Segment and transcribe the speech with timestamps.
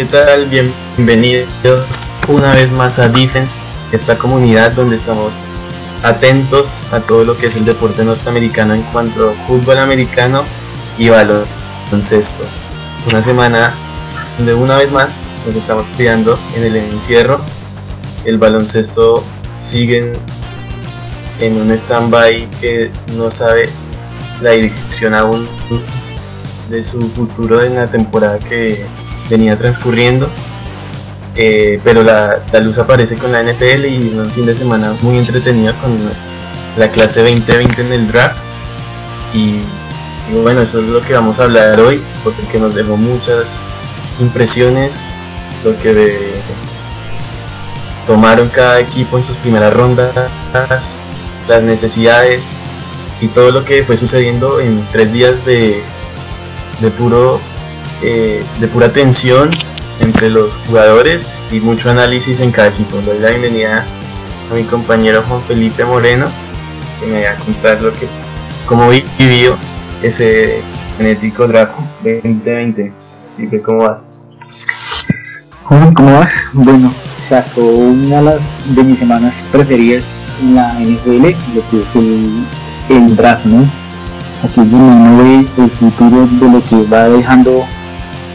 [0.00, 0.46] ¿Qué tal?
[0.46, 1.46] Bienvenidos
[2.26, 3.54] una vez más a Defense,
[3.92, 5.42] esta comunidad donde estamos
[6.02, 10.44] atentos a todo lo que es el deporte norteamericano en cuanto a fútbol americano
[10.96, 12.44] y baloncesto.
[13.10, 13.74] Una semana
[14.38, 17.38] donde una vez más nos estamos cuidando en el encierro.
[18.24, 19.22] El baloncesto
[19.58, 20.14] sigue
[21.40, 23.68] en un stand-by que no sabe
[24.40, 25.46] la dirección aún
[26.70, 28.82] de su futuro en la temporada que
[29.30, 30.28] venía transcurriendo.
[31.36, 35.72] Eh, pero la, luz aparece con la NFL y un fin de semana muy entretenido
[35.80, 35.96] con
[36.76, 38.36] la clase 2020 en el draft.
[39.32, 39.60] Y,
[40.42, 43.62] bueno, eso es lo que vamos a hablar hoy, porque nos dejó muchas
[44.20, 45.08] impresiones,
[45.64, 46.34] lo que
[48.06, 50.12] tomaron cada equipo en sus primeras rondas,
[51.48, 52.56] las necesidades
[53.20, 55.82] y todo lo que fue sucediendo en tres días de,
[56.80, 57.40] de puro
[58.02, 59.50] eh, de pura tensión
[60.00, 62.96] entre los jugadores y mucho análisis en cada equipo.
[63.04, 63.84] Doy la bienvenida
[64.50, 66.26] a mi compañero Juan Felipe Moreno,
[66.98, 68.08] que me va a contar lo que,
[68.66, 69.56] cómo vivió
[70.02, 70.62] ese
[70.96, 72.92] genético draft 2020.
[73.36, 74.00] Felipe, ¿cómo vas?
[75.64, 76.48] Juan, ¿cómo vas?
[76.54, 76.92] Bueno,
[77.28, 80.04] sacó una de, las, de mis semanas preferidas
[80.40, 82.44] en la NFL, lo que es el,
[82.88, 83.62] el draft, ¿no?
[84.42, 87.62] Aquí uno ve el futuro de lo que va dejando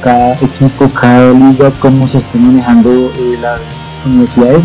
[0.02, 3.60] cada equipo, cada liga, cómo se están manejando eh, las
[4.06, 4.64] universidades.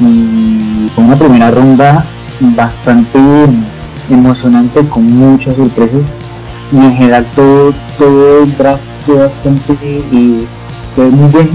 [0.00, 2.04] Y fue una primera ronda
[2.56, 3.18] bastante
[4.10, 6.02] emocionante con muchas sorpresas
[6.72, 10.44] y en general todo, todo el draft fue bastante eh,
[10.94, 11.48] fue muy bien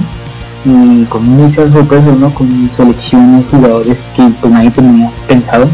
[0.66, 2.34] y con muchas sorpresas ¿no?
[2.34, 5.68] con selecciones jugadores que pues nadie tenía pensado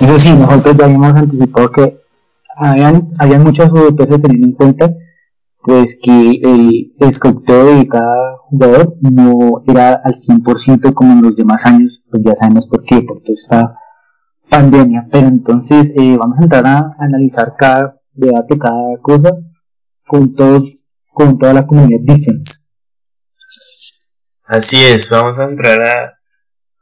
[0.00, 2.00] eso sí nosotros ya habíamos anticipado que
[2.56, 4.92] habían, habían muchas sorpresas teniendo en cuenta
[5.64, 11.64] pues que el escultor de cada jugador no era al 100% como en los demás
[11.64, 13.78] años, pues ya sabemos por qué, por toda esta
[14.50, 19.30] pandemia, pero entonces eh, vamos a entrar a analizar cada debate, cada cosa
[20.06, 22.66] con todos, con toda la comunidad defense.
[24.44, 26.18] Así es, vamos a entrar a,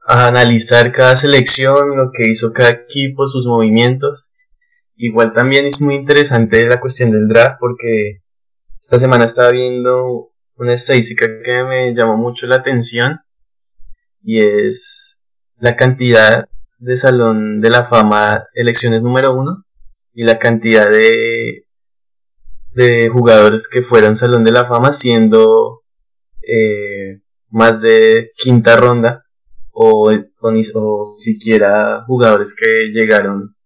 [0.09, 4.32] a analizar cada selección, lo que hizo cada equipo, sus movimientos.
[4.97, 8.22] Igual también es muy interesante la cuestión del draft porque
[8.93, 13.21] esta semana estaba viendo una estadística que me llamó mucho la atención
[14.23, 15.19] y es
[15.57, 19.65] la cantidad de Salón de la Fama elecciones número uno
[20.13, 21.65] y la cantidad de,
[22.75, 25.85] de jugadores que fueron Salón de la Fama siendo
[26.43, 29.25] eh, más de quinta ronda
[29.71, 33.57] o, o siquiera jugadores que llegaron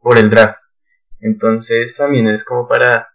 [0.00, 0.58] por el draft.
[1.20, 3.11] Entonces también es como para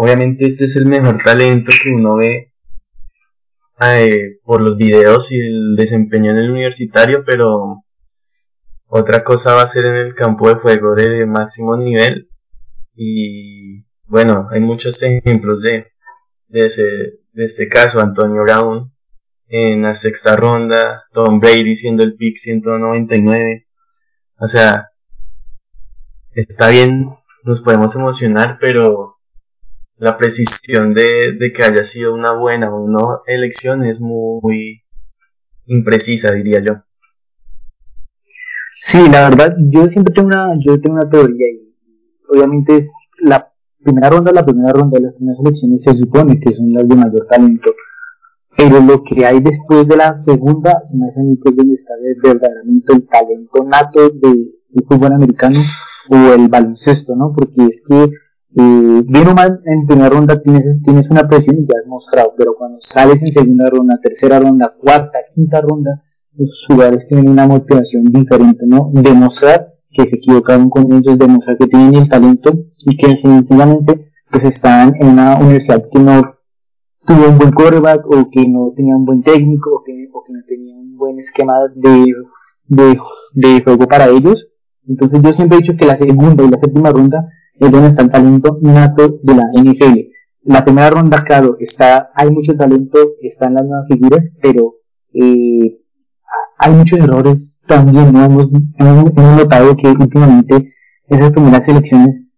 [0.00, 2.52] Obviamente este es el mejor talento que uno ve
[3.80, 7.82] eh, por los videos y el desempeño en el universitario, pero
[8.86, 12.30] otra cosa va a ser en el campo de juego de máximo nivel.
[12.94, 15.88] Y bueno, hay muchos ejemplos de,
[16.46, 16.84] de, ese,
[17.32, 18.92] de este caso, Antonio Brown
[19.48, 23.66] en la sexta ronda, Tom Brady siendo el pick 199.
[24.38, 24.90] O sea,
[26.30, 29.17] está bien, nos podemos emocionar, pero
[29.98, 34.82] la precisión de, que haya sido una buena o no elección es muy
[35.66, 36.82] imprecisa, diría yo.
[38.80, 41.74] Sí, la verdad, yo siempre tengo una, yo tengo una teoría y
[42.28, 46.52] obviamente es la primera ronda, la primera ronda de las primeras elecciones se supone que
[46.52, 47.70] son las de mayor talento,
[48.56, 51.56] pero lo que hay después de la segunda se me hace a mí que es
[51.56, 54.54] donde está verdaderamente el talento nato del
[54.88, 55.58] fútbol americano
[56.10, 57.32] o el baloncesto, ¿no?
[57.34, 58.12] Porque es que
[58.56, 62.34] eh, bien o mal, en primera ronda tienes, tienes una presión y ya has mostrado,
[62.36, 66.02] pero cuando sales en segunda ronda, tercera ronda, cuarta, quinta ronda,
[66.34, 68.90] los jugadores tienen una motivación diferente, ¿no?
[68.94, 74.44] Demostrar que se equivocaron con ellos, demostrar que tienen el talento y que sencillamente pues
[74.44, 76.34] están en una universidad que no
[77.06, 80.32] tuvo un buen quarterback o que no tenía un buen técnico o que, o que
[80.32, 82.14] no tenía un buen esquema de,
[82.66, 82.98] de,
[83.32, 84.48] de juego para ellos.
[84.86, 87.26] Entonces yo siempre he dicho que la segunda y la séptima ronda
[87.60, 89.98] es donde está el talento nato de la NFL.
[90.44, 94.76] La primera ronda, claro, está, hay mucho talento, están las nuevas figuras, pero
[95.12, 95.78] eh,
[96.58, 98.24] hay muchos errores también, ¿no?
[98.24, 100.72] hemos, hemos, notado que últimamente
[101.08, 102.30] esas primeras selecciones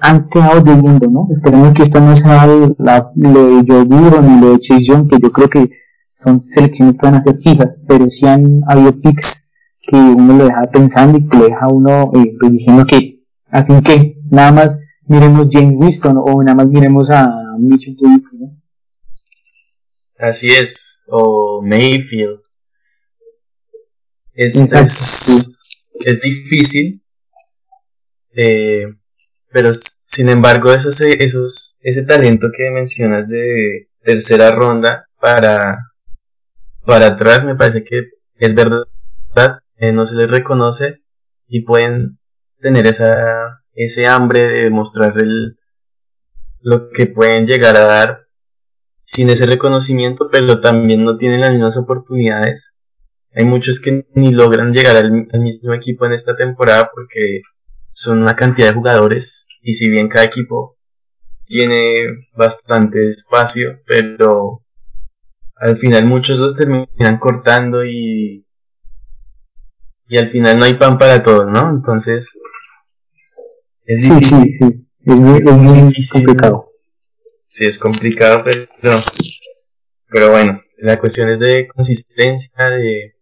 [0.00, 1.28] han quedado debiendo, ¿no?
[1.30, 2.46] Esperemos que esta no sea
[2.78, 5.70] la, lo de Joe ni lo de Chase Young, que yo creo que
[6.08, 10.44] son selecciones que van a ser fijas, pero sí han habido picks que uno lo
[10.44, 13.09] deja pensando y que le deja uno eh, pues diciendo que
[13.50, 18.56] Así que nada más miremos James Winston o nada más miremos a Mitchell Trubisky, ¿no?
[20.18, 22.40] Así es, o Mayfield.
[24.32, 27.02] Es, es, difícil,
[28.32, 28.86] eh,
[29.52, 35.78] pero sin embargo esos, esos, ese talento que mencionas de tercera ronda para,
[36.86, 38.04] para atrás me parece que
[38.36, 38.86] es verdad,
[39.76, 41.02] eh, no se les reconoce
[41.48, 42.19] y pueden
[42.60, 45.58] tener esa, ese hambre de mostrar el,
[46.60, 48.26] lo que pueden llegar a dar
[49.00, 52.70] sin ese reconocimiento, pero también no tienen las mismas oportunidades.
[53.34, 55.10] Hay muchos que ni logran llegar al,
[55.40, 57.42] mismo equipo en esta temporada porque
[57.90, 60.76] son una cantidad de jugadores y si bien cada equipo
[61.44, 64.62] tiene bastante espacio, pero
[65.56, 68.46] al final muchos los terminan cortando y
[70.10, 71.70] y al final no hay pan para todos, ¿no?
[71.70, 72.36] Entonces
[73.92, 74.38] es difícil.
[74.38, 74.86] Sí, sí, sí.
[75.06, 76.70] Es muy, es muy complicado
[77.50, 78.98] sí es complicado, pero,
[80.08, 83.16] pero bueno, la cuestión es de consistencia, de,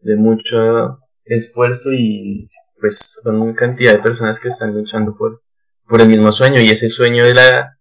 [0.00, 2.50] de mucho esfuerzo y
[2.80, 5.42] pues son una cantidad de personas que están luchando por,
[5.86, 7.78] por el mismo sueño y ese sueño era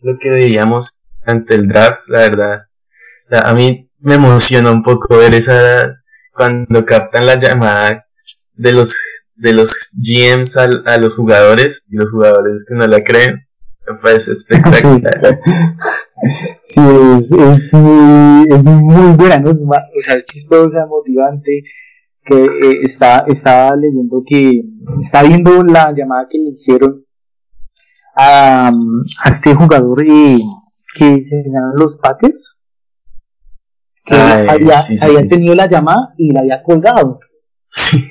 [0.00, 2.62] lo que veíamos ante el draft, la verdad.
[3.30, 5.94] a mí me emociona un poco ver esa
[6.34, 8.06] cuando captan la llamada
[8.52, 8.98] de los
[9.36, 13.46] de los GMs a, a los jugadores y los jugadores que no la creen
[13.86, 15.40] me parece espectacular.
[16.62, 16.80] Sí,
[17.12, 19.50] es, es, muy, es muy buena, ¿no?
[19.50, 21.64] Es, o sea, es chistosa, motivante.
[22.24, 24.62] Que eh, está, estaba leyendo que
[24.98, 27.04] está viendo la llamada que le hicieron
[28.16, 30.38] a, a este jugador y,
[30.94, 32.58] que se llaman los Packers.
[34.06, 37.20] Que había, había tenido la llamada y la había colgado.
[37.68, 38.08] Sí.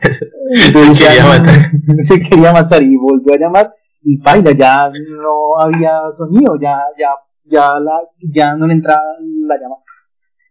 [0.94, 1.54] se quería matar.
[1.98, 7.10] Se quería matar y volvió a llamar y baila, ya no había sonido, ya, ya,
[7.44, 8.00] ya, la,
[8.32, 9.02] ya no le entraba
[9.46, 9.82] la llamada.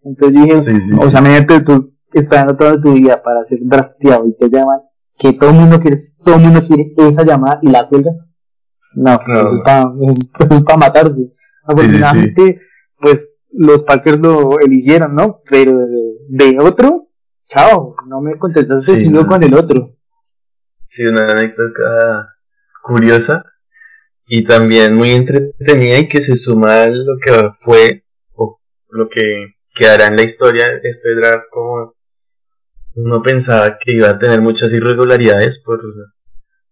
[0.03, 4.49] Entonces dije, o sea, imagínate tú esperando toda tu vida para ser drafteado y te
[4.49, 4.81] llaman,
[5.17, 8.25] que todo el mundo quiere, todo el mundo quiere esa llamada y la cuelgas.
[8.93, 9.91] No, Eso, es para,
[10.55, 11.33] es para matarse.
[11.63, 12.59] Afortunadamente,
[12.99, 15.41] pues los Packers lo eligieron, ¿no?
[15.49, 15.77] Pero
[16.29, 17.08] de otro,
[17.49, 19.95] chao, no me contestaste sino con el otro.
[20.85, 22.35] Sí, una anécdota
[22.81, 23.43] curiosa
[24.25, 28.59] y también muy entretenida y que se suma a lo que fue o
[28.89, 31.95] lo que quedará en la historia este draft como
[32.95, 35.81] uno pensaba que iba a tener muchas irregularidades por,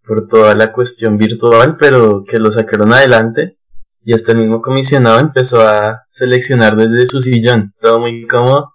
[0.05, 3.57] por toda la cuestión virtual pero que lo sacaron adelante
[4.03, 7.73] y hasta el mismo comisionado empezó a seleccionar desde su sillón.
[7.81, 8.73] Todo muy cómodo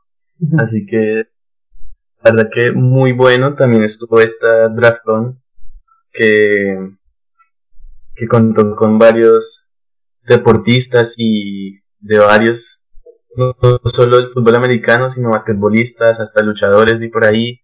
[0.59, 1.25] así que
[2.25, 5.43] la verdad que muy bueno también estuvo esta draftón
[6.13, 6.93] que
[8.15, 9.71] que contó con varios
[10.23, 12.87] deportistas y de varios,
[13.37, 13.55] no,
[13.85, 17.61] solo el fútbol americano, sino basquetbolistas, hasta luchadores y por ahí,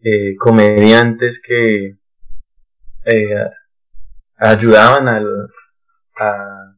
[0.00, 1.98] eh, comediantes que
[3.04, 3.50] eh,
[4.36, 5.26] ayudaban al,
[6.18, 6.74] a,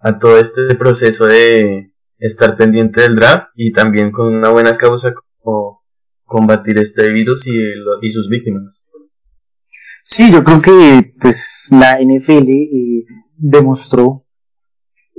[0.00, 5.12] a todo este proceso de estar pendiente del draft y también con una buena causa
[5.40, 5.83] como
[6.24, 7.58] combatir este virus y,
[8.02, 8.90] y sus víctimas.
[10.06, 13.06] Sí, yo creo que pues la NFL eh,
[13.38, 14.24] demostró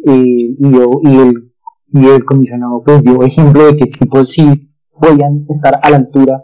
[0.06, 5.44] eh, y, yo, y, el, comisionado pues dio ejemplo de que sí, pues sí podían
[5.50, 6.44] estar a la altura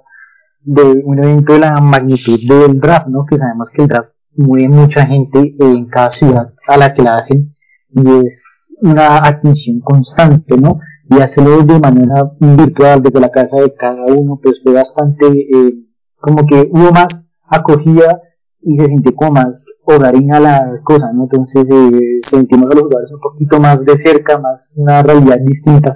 [0.62, 3.26] de un evento de la magnitud del draft, ¿no?
[3.30, 7.14] Que sabemos que el draft mueve mucha gente en cada ciudad a la que la
[7.14, 7.54] hacen
[7.92, 10.80] y es una atención constante, ¿no?
[11.12, 15.74] Y hacerlo de manera virtual desde la casa de cada uno, pues fue bastante, eh,
[16.16, 18.22] como que hubo más acogida
[18.62, 21.24] y se sintió como más hogarín a la cosa, ¿no?
[21.24, 25.94] Entonces eh, sentimos a los jugadores un poquito más de cerca, más una realidad distinta.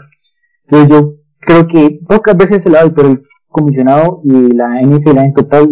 [0.63, 5.17] Entonces yo creo que pocas veces se la doy, pero el comisionado y la NFL
[5.17, 5.69] en total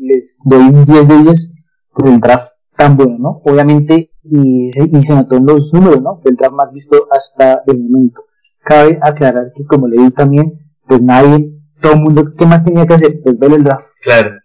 [0.00, 1.54] les doy un 10 de 10
[1.94, 3.40] por el draft tan bueno, ¿no?
[3.44, 6.20] Obviamente, y se, y se notó en los números, ¿no?
[6.20, 8.25] Fue el draft más visto hasta el momento.
[8.66, 12.84] Cabe aclarar que, como le di también, pues nadie, todo el mundo, ¿qué más tenía
[12.86, 13.20] que hacer?
[13.22, 13.86] Pues ver el draft.
[14.02, 14.40] Claro,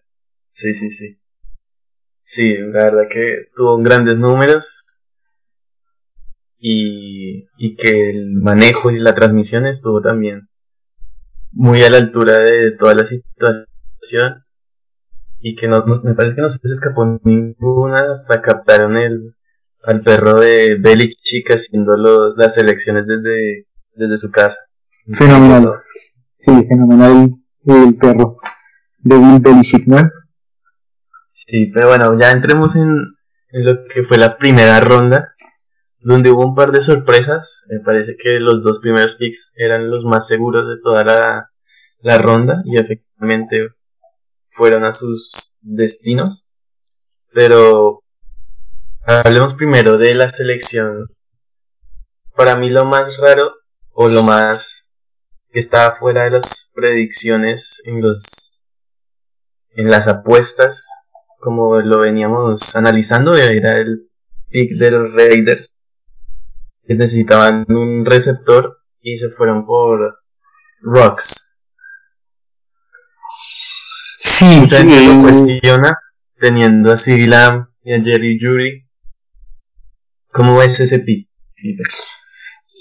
[0.48, 1.18] sí, sí, sí.
[2.22, 5.00] Sí, la verdad que tuvo grandes números
[6.60, 10.48] y, y que el manejo y la transmisión estuvo también
[11.52, 14.46] muy a la altura de toda la situación
[15.40, 19.36] y que no, me parece que no se escapó ninguna hasta captaron el
[19.84, 23.66] al perro de Belichick haciendo los, las elecciones desde,
[24.02, 24.58] desde su casa.
[25.14, 25.82] Fenomenal.
[26.34, 28.38] Sí, fenomenal el perro
[28.98, 30.10] de Bill Belichick, ¿no?
[31.32, 32.96] Sí, pero bueno, ya entremos en,
[33.52, 35.36] lo que fue la primera ronda,
[36.00, 37.64] donde hubo un par de sorpresas.
[37.70, 41.52] Me parece que los dos primeros picks eran los más seguros de toda la,
[42.00, 43.70] la ronda y efectivamente
[44.52, 46.48] fueron a sus destinos.
[47.34, 48.04] Pero
[49.06, 51.08] hablemos primero de la selección.
[52.36, 53.61] Para mí lo más raro
[53.94, 54.92] o lo más
[55.52, 58.64] que estaba fuera de las predicciones en los
[59.72, 60.88] en las apuestas
[61.40, 64.10] como lo veníamos analizando era el
[64.50, 65.74] pick de los Raiders
[66.84, 70.20] que necesitaban un receptor y se fueron por
[70.82, 71.56] Rocks
[74.20, 75.98] sí mucha gente lo cuestiona
[76.40, 76.96] teniendo a
[77.28, 78.88] Lamb y a Jerry Jury
[80.32, 81.30] ¿cómo ves ese pick?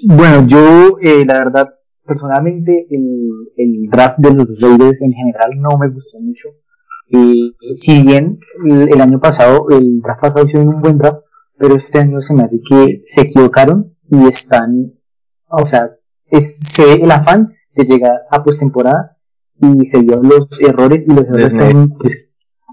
[0.08, 1.68] Bueno yo eh, la verdad
[2.10, 6.48] personalmente el, draft de los Raiders en general no me gustó mucho.
[7.12, 11.22] Eh, si bien el, año pasado, el draft pasado hicieron un buen draft,
[11.56, 14.92] pero este año se me hace que se equivocaron y están,
[15.48, 15.90] o sea,
[16.26, 19.16] es el afán de llegar a postemporada
[19.60, 22.28] y se vio los errores y los errores que, pues,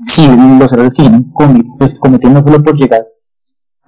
[0.05, 0.27] sí,
[0.59, 1.31] los errores que vienen
[1.77, 3.05] pues, cometiendo solo por llegar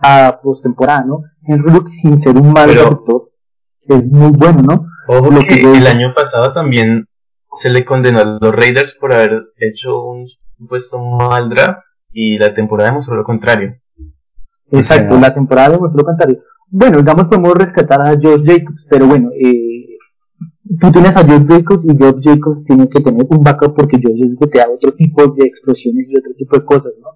[0.02, 1.24] a postemporada, ¿no?
[1.44, 3.30] Henry Luke sin ser un mal receptor
[3.90, 4.88] es muy bueno, ¿no?
[5.08, 7.08] Ojo que, el año pasado también
[7.54, 10.28] se le condenó a los Raiders por haber hecho un
[10.68, 11.80] puesto mal draft
[12.12, 13.76] y la temporada demostró lo contrario.
[14.72, 16.44] Exacto, la temporada demostró lo contrario.
[16.68, 19.98] Bueno, digamos podemos rescatar a Josh Jacobs, pero bueno, eh,
[20.80, 24.20] tú tienes a Josh Jacobs y Josh Jacobs tiene que tener un backup porque Josh
[24.20, 27.10] Jacobs te da otro tipo de explosiones y otro tipo de cosas, ¿no?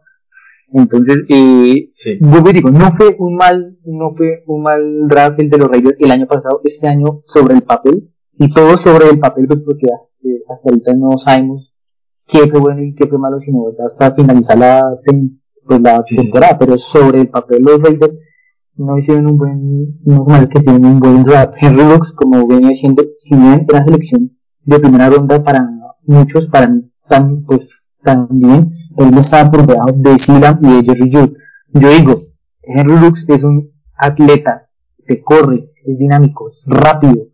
[0.74, 2.20] Entonces, eh, sí.
[2.54, 6.12] digo, no fue un mal, no fue un mal draft el de los Raiders el
[6.12, 10.28] año pasado, este año sobre el papel, y todo sobre el papel, pues porque hasta,
[10.28, 11.72] eh, ahorita no sabemos
[12.28, 16.78] qué fue bueno y qué fue malo, sino hasta finalizar la, pues, la temporada, pero
[16.78, 18.18] sobre el papel los Raiders
[18.76, 21.54] no hicieron un buen, no mal que tienen un buen draft.
[21.62, 24.32] Henry Lux, como venía siendo, si bien era selección
[24.66, 25.70] de primera ronda para
[26.06, 27.70] muchos, para mí, tan, pues,
[28.04, 31.34] también, él estaba por debajo de Silam y de Jerry Jude.
[31.74, 32.22] Yo digo,
[32.62, 34.70] Henry Lux es un atleta,
[35.06, 37.28] te corre, es dinámico, es rápido.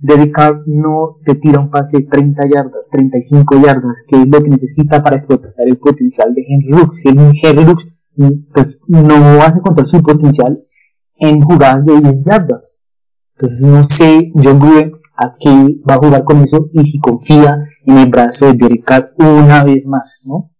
[0.00, 4.42] Derek Carr no te tira un pase de 30 yardas, 35 yardas, que es lo
[4.42, 6.96] que necesita para explotar el potencial de Henry Lux.
[7.04, 7.88] Henry Lux
[8.52, 10.62] pues, no hace contar su potencial
[11.16, 12.84] en jugadas de 10 yardas.
[13.34, 17.64] Entonces no sé, John Gruden a qué va a jugar con eso y si confía
[17.84, 20.50] en el brazo de Derek Carr una vez más, ¿no?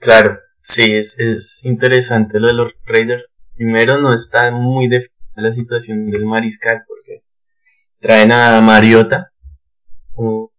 [0.00, 3.26] Claro, sí, es, es interesante lo de los Raiders.
[3.54, 7.22] Primero no está muy definida la situación del mariscal porque
[8.00, 9.30] traen a Mariota,
[10.14, 10.50] un,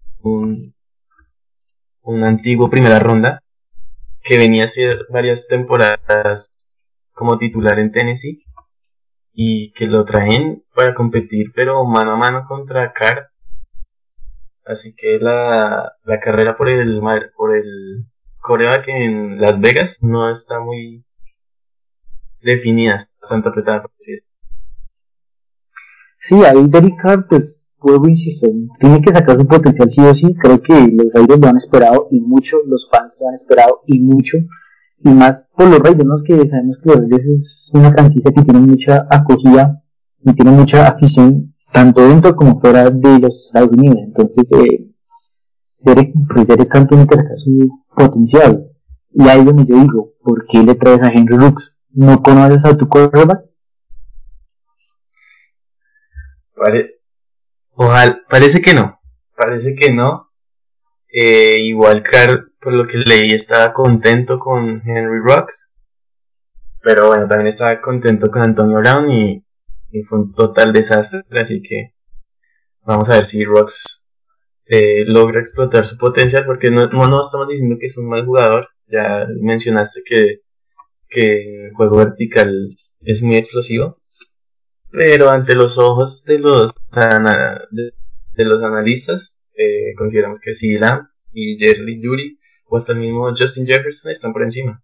[2.04, 3.42] un, antiguo primera ronda,
[4.24, 6.78] que venía a ser varias temporadas
[7.12, 8.46] como titular en Tennessee
[9.34, 13.32] y que lo traen para competir pero mano a mano contra Carr
[14.66, 17.02] así que la, la carrera por el
[17.36, 18.11] por el
[18.42, 21.04] coreback en Las Vegas no está muy
[22.42, 23.84] definida, está apretada.
[26.18, 27.44] Sí, ahí Derek Carr, pues,
[27.80, 30.36] vuelvo insistir, tiene que sacar su potencial sí o sí.
[30.36, 34.00] Creo que los Raiders lo han esperado y mucho, los fans lo han esperado y
[34.00, 34.38] mucho.
[35.04, 36.24] Y más por los Raiders, ¿no?
[36.24, 39.82] que sabemos que los Raiders es una franquicia que tiene mucha acogida
[40.24, 43.98] y tiene mucha afición, tanto dentro como fuera de los Estados Unidos.
[44.06, 44.91] Entonces, eh,
[45.84, 48.68] Derek, pues Derek Carr tiene que su potencial.
[49.14, 51.74] Y ahí es donde yo digo, ¿por qué le traes a Henry Rooks?
[51.92, 53.52] ¿No conoces a tu quarterback?
[57.74, 59.00] Ojalá, parece que no,
[59.36, 60.32] parece que no.
[61.12, 65.72] Eh, igual Carr, por lo que leí, estaba contento con Henry Rocks.
[66.82, 69.44] Pero bueno, también estaba contento con Antonio Brown y,
[70.08, 71.22] fue un total desastre.
[71.42, 71.94] Así que
[72.84, 74.08] vamos a ver si Rocks
[74.74, 78.70] eh, logra explotar su potencial, porque no, no, estamos diciendo que es un mal jugador,
[78.88, 80.40] ya mencionaste que,
[81.10, 82.70] que el juego vertical
[83.02, 83.98] es muy explosivo,
[84.90, 92.02] pero ante los ojos de los, de, los analistas, eh, consideramos que Sila y Jerry
[92.02, 94.82] Judy o hasta el mismo Justin Jefferson están por encima.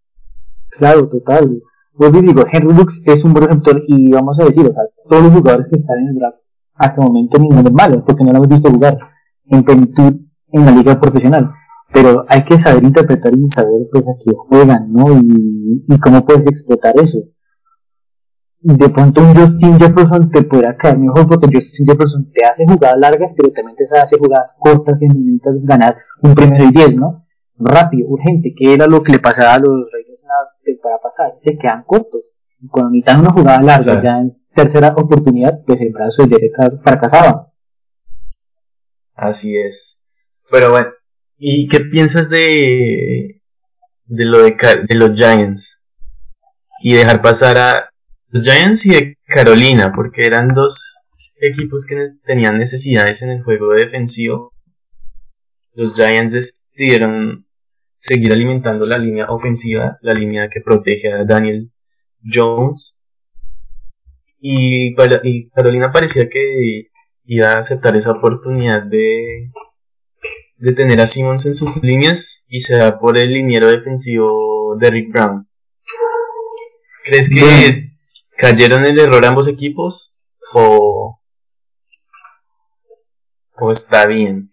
[0.70, 1.62] Claro, total.
[1.94, 5.24] Pues digo, Henry Lux es un buen receptor y vamos a decir, o sea, todos
[5.24, 6.40] los jugadores que están en el draft
[6.76, 9.00] hasta el momento ninguno es malo, porque no lo hemos visto jugar
[9.50, 10.16] en plenitud
[10.52, 11.52] en la liga profesional.
[11.94, 15.12] Pero hay que saber interpretar y saber pues a qué juegan, ¿no?
[15.20, 17.20] Y, y cómo puedes explotar eso.
[18.60, 22.98] De pronto un Justin Jefferson te podrá caer mejor porque Justin Jefferson te hace jugadas
[22.98, 27.26] largas, pero también te hace jugadas cortas y necesitas ganar un primero y diez, ¿no?
[27.60, 31.58] Rápido, urgente, que era lo que le pasaba a los Reyes la temporada pasada, se
[31.58, 32.22] quedan cortos.
[32.70, 37.52] Cuando necesitan una jugada larga, ya en tercera oportunidad, pues el brazo de Derek fracasaba.
[39.18, 40.02] Así es.
[40.50, 40.90] Pero bueno,
[41.38, 43.42] ¿y qué piensas de,
[44.06, 44.56] de lo de,
[44.88, 45.84] de los Giants?
[46.82, 47.90] Y dejar pasar a
[48.30, 51.04] los Giants y de Carolina, porque eran dos
[51.42, 51.96] equipos que
[52.26, 54.54] tenían necesidades en el juego defensivo.
[55.74, 57.48] Los Giants decidieron
[57.96, 61.72] seguir alimentando la línea ofensiva, la línea que protege a Daniel
[62.24, 63.00] Jones.
[64.40, 66.90] Y, Carolina parecía que
[67.28, 69.52] iba a aceptar esa oportunidad de,
[70.58, 75.12] de tener a Simmons en sus líneas y se da por el liniero defensivo Derrick
[75.12, 75.48] Brown.
[77.04, 77.92] ¿Crees que
[78.38, 80.20] cayeron en el error ambos equipos
[80.54, 81.20] o,
[83.60, 84.50] o está bien?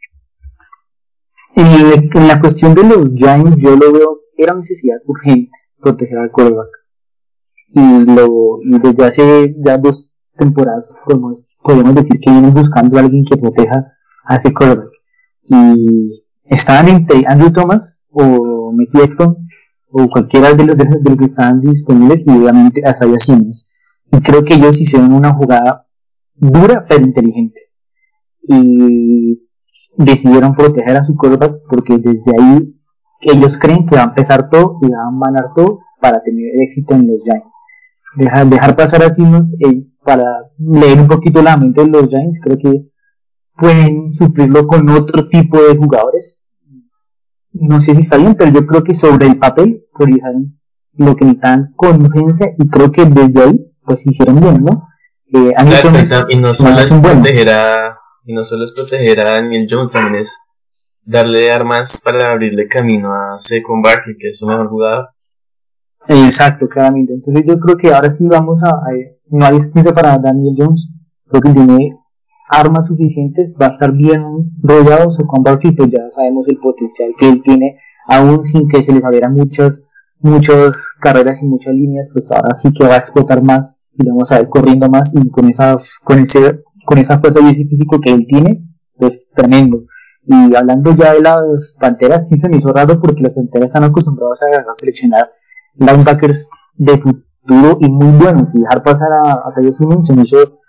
[1.57, 5.51] En, la cuestión de los Giants, yo lo veo, era necesidad urgente
[5.81, 6.71] proteger al quarterback.
[7.69, 13.37] Y, lo, desde hace ya dos temporadas podemos, decir que vienen buscando a alguien que
[13.37, 13.93] proteja
[14.25, 14.91] a ese quarterback.
[15.49, 19.37] Y estaban entre Andrew Thomas o Mickey Eckton
[19.91, 23.71] o cualquiera de los, de los que estaban disponibles y obviamente a Isaiah Simmons.
[24.11, 25.87] Y creo que ellos hicieron una jugada
[26.35, 27.61] dura pero inteligente.
[28.47, 29.41] Y
[29.97, 32.75] decidieron proteger a su quarterback porque desde ahí
[33.21, 36.95] ellos creen que va a empezar todo y van a ganar todo para tener éxito
[36.95, 37.55] en los Giants.
[38.17, 40.25] Dejar, dejar pasar a Simmons eh, para
[40.59, 42.89] leer un poquito la mente de los Giants, creo que
[43.57, 46.45] pueden suplirlo con otro tipo de jugadores.
[47.53, 50.59] No sé si está bien, pero yo creo que sobre el papel priorizaron
[50.97, 54.89] lo que necesitan con urgencia y creo que desde ahí pues hicieron bien, ¿no?
[55.33, 55.53] Eh,
[56.29, 60.23] y no solo es proteger a y no solo es proteger a Daniel Jones, también
[60.23, 60.37] es
[61.05, 65.09] darle armas para abrirle camino a Second Barkley, que es su mejor jugador.
[66.09, 67.15] Exacto, claramente.
[67.15, 68.81] Entonces yo creo que ahora sí vamos a,
[69.29, 70.89] no hay excusa para Daniel Jones,
[71.29, 71.99] creo que tiene
[72.49, 74.23] armas suficientes, va a estar bien
[74.63, 78.93] rodeado con Barkley, pues ya sabemos el potencial que él tiene, aún sin que se
[78.93, 79.85] le abrieran muchas,
[80.21, 84.31] muchas carreras y muchas líneas, pues ahora sí que va a explotar más y vamos
[84.31, 88.01] a ver corriendo más y con esa, con ese con esa fuerza y ese físico
[88.01, 88.63] que él tiene,
[88.97, 89.85] pues tremendo.
[90.27, 93.85] Y hablando ya de las Panteras, sí se me hizo raro porque las Panteras están
[93.85, 95.31] acostumbradas a, seleccionar
[95.77, 98.55] linebackers de futuro y muy buenos.
[98.55, 100.61] Y dejar pasar a, a Simmons se me hizo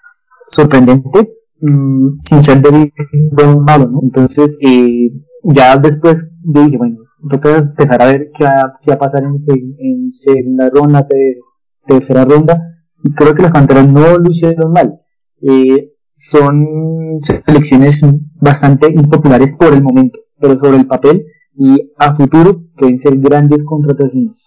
[0.48, 2.92] sorprendente, mm, sin ser de
[3.32, 4.00] buen malo, ¿no?
[4.04, 5.12] Entonces, eh,
[5.44, 6.98] ya después dije, bueno,
[7.30, 9.34] toca empezar a ver qué va, qué a pasar en,
[9.80, 11.08] en segunda ronda,
[11.86, 12.62] tercera ronda.
[13.16, 15.00] Creo que las Panteras no lo hicieron mal.
[15.42, 16.66] Eh, son
[17.22, 18.06] selecciones
[18.40, 21.26] bastante impopulares por el momento, pero sobre el papel
[21.58, 24.45] y a futuro pueden ser grandes contrataciones.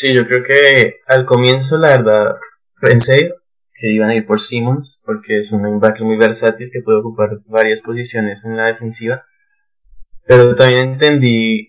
[0.00, 2.36] Sí, yo creo que al comienzo, la verdad,
[2.80, 3.34] pensé
[3.74, 7.40] que iban a ir por Simmons, porque es un linebacker muy versátil que puede ocupar
[7.44, 9.26] varias posiciones en la defensiva.
[10.26, 11.68] Pero también entendí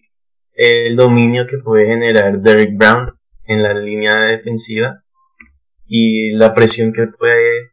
[0.54, 5.04] el dominio que puede generar Derek Brown en la línea defensiva
[5.86, 7.72] y la presión que puede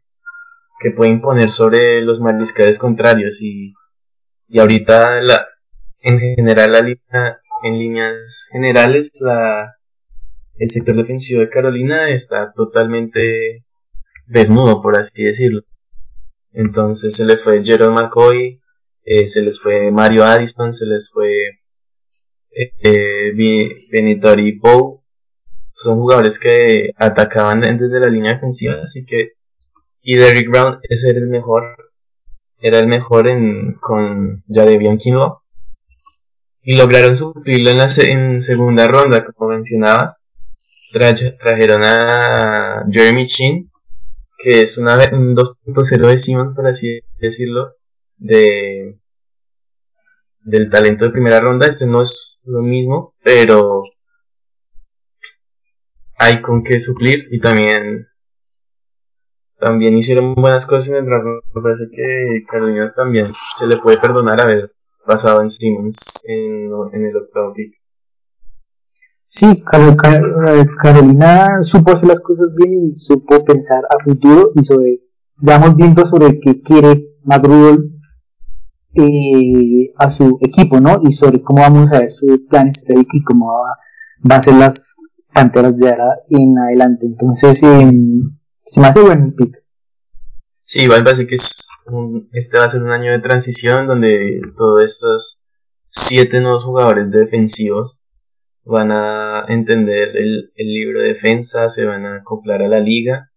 [0.81, 3.73] que puede imponer sobre los mariscales contrarios y,
[4.49, 5.47] y ahorita la,
[6.01, 9.78] en general la línea, en líneas generales la,
[10.59, 13.65] el sector defensivo de Carolina está totalmente
[14.27, 15.61] desnudo por así decirlo.
[16.51, 18.59] Entonces se le fue Jerome McCoy
[19.05, 21.31] eh, se les fue Mario Addison se les fue
[22.51, 24.99] eh, eh Benitori Poe
[25.71, 29.33] son jugadores que atacaban desde la línea defensiva así que
[30.01, 31.91] y Derrick Brown ese era el mejor
[32.59, 35.39] era el mejor en con Jadevian Kinlaw
[36.61, 40.21] y lograron suplirlo en la en segunda ronda como mencionabas
[40.91, 43.71] trajeron a Jeremy Chin
[44.37, 47.73] que es una un 2.0 de Simon por así decirlo
[48.17, 48.99] de
[50.41, 53.81] del talento de primera ronda este no es lo mismo pero
[56.17, 58.09] hay con qué suplir y también
[59.59, 61.25] también hicieron buenas cosas en el draft.
[61.53, 64.71] Me parece que Carolina también se le puede perdonar haber
[65.05, 67.78] pasado en Simmons en, el octavo pick.
[69.31, 69.63] Sí,
[70.81, 75.01] Carolina supo hacer las cosas bien y supo pensar a futuro y sobre,
[75.37, 77.91] ya hemos visto sobre qué quiere McGruel
[78.95, 80.99] eh, a su equipo, ¿no?
[81.03, 83.53] Y sobre cómo vamos a ver su plan estratégico y cómo
[84.29, 84.95] va, a ser las
[85.31, 87.05] panteras de ahora en adelante.
[87.05, 87.91] Entonces, eh,
[88.57, 89.63] se me hace buen pick.
[90.63, 91.69] Sí, igual parece que es
[92.31, 95.43] este va a ser un año de transición donde todos estos
[95.85, 97.98] siete nuevos jugadores defensivos
[98.69, 103.29] van a entender el, el libro de defensa, se van a acoplar a la liga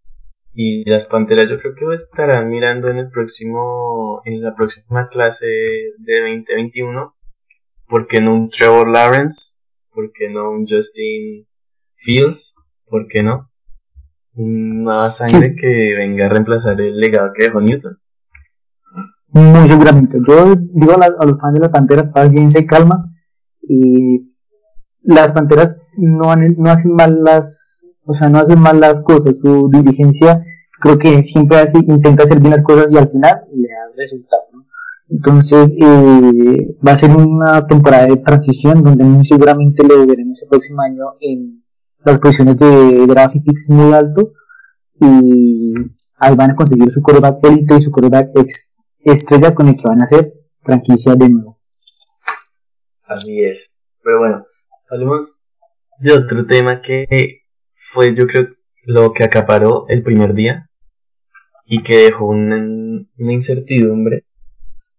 [0.54, 5.46] y las Panteras yo creo que estarán mirando en el próximo, en la próxima clase
[5.46, 7.14] de 2021,
[7.88, 9.56] ¿por qué no un Trevor Lawrence?
[9.90, 11.46] ¿Por qué no un Justin
[11.96, 12.54] Fields?
[12.84, 13.50] ¿Por qué no?
[14.34, 17.98] Una sangre que venga a reemplazar el legado que dejó Newton.
[19.28, 20.18] Muy seguramente.
[20.26, 23.06] Yo digo a, los fans de las Panteras, paciencia y calma.
[23.62, 24.31] Y
[25.02, 29.38] las Panteras no, no hacen mal las, o sea, no hacen mal las cosas.
[29.38, 30.44] Su diligencia
[30.80, 34.42] creo que siempre intenta hacer bien las cosas y al final le da resultado.
[35.08, 40.48] Entonces eh, va a ser una temporada de transición donde muy seguramente lo veremos el
[40.48, 41.62] próximo año en
[42.04, 43.36] las posiciones de draft
[43.68, 44.32] muy alto
[44.98, 45.74] y
[46.16, 48.30] ahí van a conseguir su coreback élite y su coreback
[49.00, 51.58] estrella con el que van a hacer franquicia de nuevo.
[53.04, 53.78] Así es.
[54.02, 54.46] Pero bueno,
[54.92, 55.36] hablemos
[56.00, 57.44] de otro tema que
[57.92, 58.48] fue yo creo
[58.84, 60.68] lo que acaparó el primer día
[61.64, 64.26] y que dejó una, una incertidumbre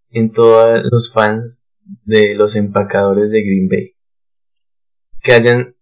[0.10, 1.64] en todos los fans
[2.06, 3.96] de los empacadores de Green Bay.
[5.22, 5.76] Que hayan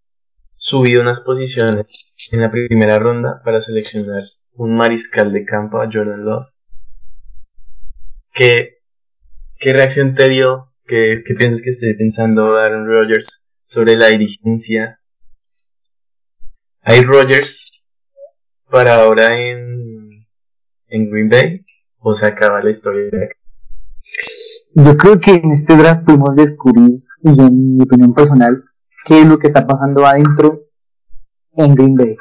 [0.56, 6.26] subido unas posiciones en la primera ronda para seleccionar un mariscal de campo a Jordan
[6.26, 6.47] Love.
[8.34, 8.80] ¿Qué,
[9.58, 10.74] qué reacción te dio?
[10.86, 13.40] ¿Qué, ¿Qué piensas que esté pensando Aaron Rodgers
[13.71, 14.99] sobre la dirigencia?
[16.81, 17.86] ¿Hay Rodgers
[18.69, 20.27] para ahora en,
[20.88, 21.65] en Green Bay?
[21.99, 23.29] ¿O se acaba la historia?
[24.75, 28.62] Yo creo que en este draft pudimos descubrir, y en mi opinión personal,
[29.05, 30.63] qué es lo que está pasando adentro
[31.53, 32.17] en Green Bay.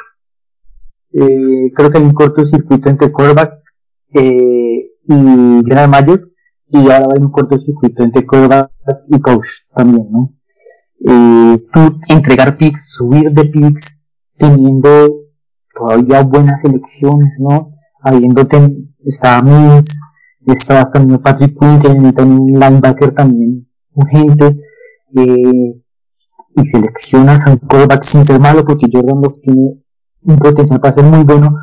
[1.12, 3.54] Eh, creo que hay un cortocircuito entre quarterback
[4.14, 6.30] eh, y general mayor
[6.68, 8.70] y ahora hay un cortocircuito entre quarterback
[9.08, 10.39] y coach también, ¿no?
[11.06, 14.04] Eh, tú entregar picks, subir de picks,
[14.36, 15.20] teniendo
[15.74, 17.72] todavía buenas elecciones, ¿no?
[18.02, 18.46] Habiendo
[19.00, 20.00] está Mills,
[20.46, 24.60] estaba también Patrick Quinn, que también un linebacker también urgente,
[25.14, 25.80] eh,
[26.56, 29.82] y seleccionas a un quarterback sin ser malo, porque Jordan Love tiene
[30.22, 31.54] un potencial para ser muy bueno,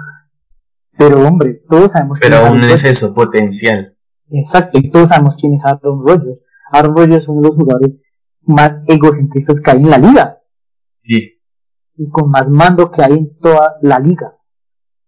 [0.97, 3.95] pero hombre, todos sabemos pero aún es eso, potencial.
[4.29, 6.39] Exacto, y todos sabemos quién es Aaron Rodgers.
[6.71, 8.01] Aaron Rodgers es uno de los jugadores
[8.47, 10.39] más egocentristas que hay en la liga.
[11.03, 11.39] Sí.
[11.97, 14.33] Y con más mando que hay en toda la liga.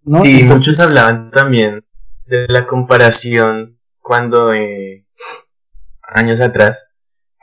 [0.04, 0.22] ¿no?
[0.22, 1.86] Sí, muchos hablaban también
[2.26, 5.06] de la comparación cuando eh,
[6.02, 6.78] años atrás,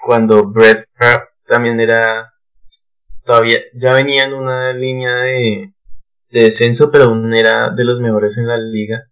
[0.03, 0.89] cuando Brett
[1.47, 2.33] también era
[3.27, 5.73] todavía ya venía en una línea de,
[6.31, 9.11] descenso, pero aún era de los mejores en la liga.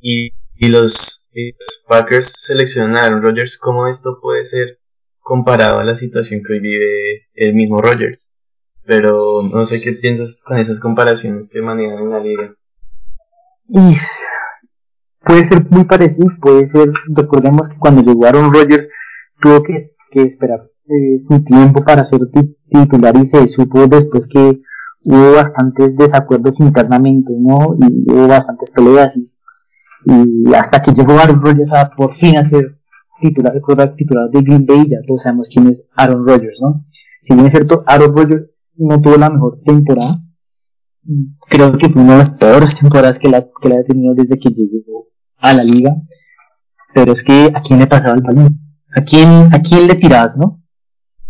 [0.00, 1.28] Y, y, los,
[1.88, 3.58] Packers seleccionaron Rodgers.
[3.58, 4.78] ¿Cómo esto puede ser
[5.26, 8.32] comparado a la situación que hoy vive el mismo Rodgers?
[8.84, 9.16] Pero
[9.52, 12.54] no sé qué piensas con esas comparaciones que manejan en la liga.
[13.68, 13.96] Y
[15.24, 18.88] puede ser muy parecido, puede ser, recordemos que cuando llegaron Rodgers
[19.42, 19.74] tuvo que,
[20.22, 22.20] esperar eh, su tiempo para ser
[22.70, 24.60] titular y se supo después que
[25.02, 27.76] hubo bastantes desacuerdos internamente, ¿no?
[27.80, 29.28] Y hubo bastantes peleas y,
[30.04, 32.75] y hasta que llegó Aaron Rodgers a por fin a ser
[33.20, 36.84] titular, titular de Green Bay, ya todos sabemos quién es Aaron Rodgers, ¿no?
[37.20, 40.22] Si bien es cierto, Aaron Rodgers no tuvo la mejor temporada,
[41.48, 44.38] creo que fue una de las peores temporadas que la, que la ha tenido desde
[44.38, 45.94] que llegó a la liga.
[46.94, 48.58] Pero es que a quién le pasaba el balón,
[48.94, 50.62] a quién, a quién le tirabas, ¿no?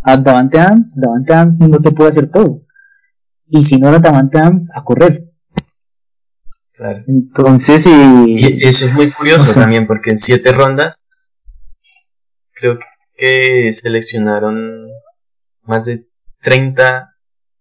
[0.03, 2.63] A Davante Adams, Davante Adams no te puede hacer todo.
[3.49, 5.25] Y si no era Davante Adams, a correr.
[6.73, 7.03] Claro.
[7.09, 11.36] Entonces, y eso es muy curioso también, porque en siete rondas
[12.57, 12.79] creo
[13.15, 14.89] que seleccionaron
[15.63, 16.07] más de
[16.43, 17.11] 30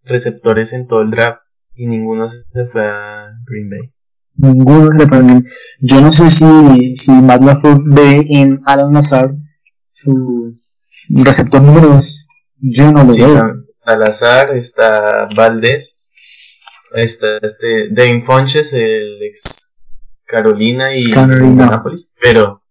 [0.04, 1.42] receptores en todo el draft
[1.74, 3.92] y ninguno se fue a Green Bay.
[4.38, 5.44] Ninguno Bay.
[5.80, 7.42] Yo no sé si, si Matt
[7.86, 9.34] ve en Alan Nazar
[9.92, 10.56] su
[11.10, 12.28] receptor número 2.
[12.58, 13.66] Yo no lo veo.
[13.84, 15.98] Al azar está Valdés,
[16.94, 19.76] está este Dane Fonches, el ex
[20.26, 22.62] Carolina y Nápoles, pero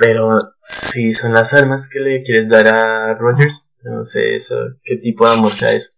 [0.00, 4.96] pero si son las armas que le quieres dar a Rogers, no sé eso, qué
[4.96, 5.90] tipo de amor sea eso.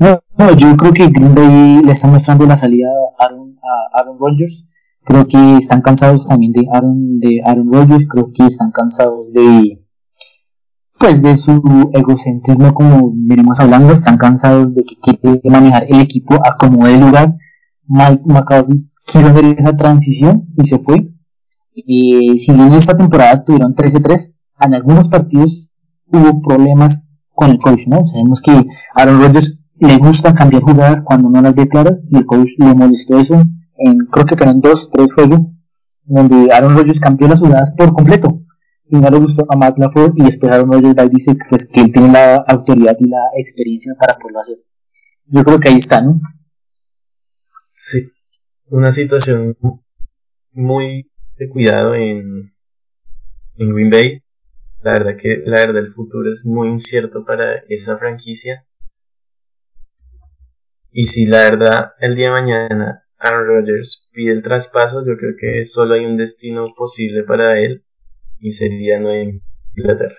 [0.00, 4.00] No, no, yo creo que Green Bay le está mostrando la salida a Aaron, a
[4.00, 4.68] Aaron Rodgers.
[5.04, 8.08] Creo que están cansados también de Aaron, de Aaron Rodgers.
[8.08, 9.86] Creo que están cansados de,
[10.98, 13.92] pues, de su egocentrismo, como venimos hablando.
[13.92, 17.36] Están cansados de que quiere manejar el equipo a como lugar.
[17.86, 21.08] Mike McCarthy quiere hacer esa transición y se fue.
[21.86, 25.72] Si bien esta temporada tuvieron 13-3, en algunos partidos
[26.06, 28.04] hubo problemas con el coach, ¿no?
[28.04, 32.26] Sabemos que Aaron Rodgers le gusta cambiar jugadas cuando no las ve claras y el
[32.26, 33.42] coach le molestó eso
[33.78, 35.40] en, creo que fueron dos, tres juegos
[36.04, 38.42] donde Aaron Rodgers cambió las jugadas por completo
[38.90, 41.92] y no le gustó a Matt LaFleur y después Aaron Rodgers dice pues, que él
[41.92, 44.56] tiene la autoridad y la experiencia para poderlo hacer.
[45.26, 46.20] Yo creo que ahí está, ¿no?
[47.70, 48.10] Sí,
[48.68, 49.56] una situación
[50.52, 51.09] muy
[51.40, 52.54] de cuidado en,
[53.56, 54.22] en Green Bay.
[54.82, 58.66] La verdad que la verdad el futuro es muy incierto para esa franquicia.
[60.92, 65.34] Y si la verdad el día de mañana Aaron Rodgers pide el traspaso, yo creo
[65.38, 67.84] que solo hay un destino posible para él
[68.38, 69.32] y sería Nueva
[69.74, 70.18] Inglaterra.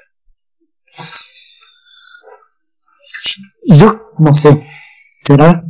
[3.65, 5.63] Yo no sé, ¿será?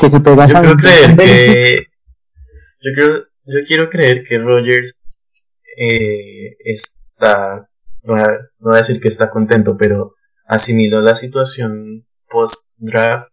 [0.00, 1.89] Que se pega yo creo creer que
[2.80, 4.98] yo creo yo quiero creer que Rodgers
[5.76, 7.68] eh, está
[8.02, 8.14] no
[8.58, 10.14] voy a decir que está contento pero
[10.46, 13.30] asimiló la situación post draft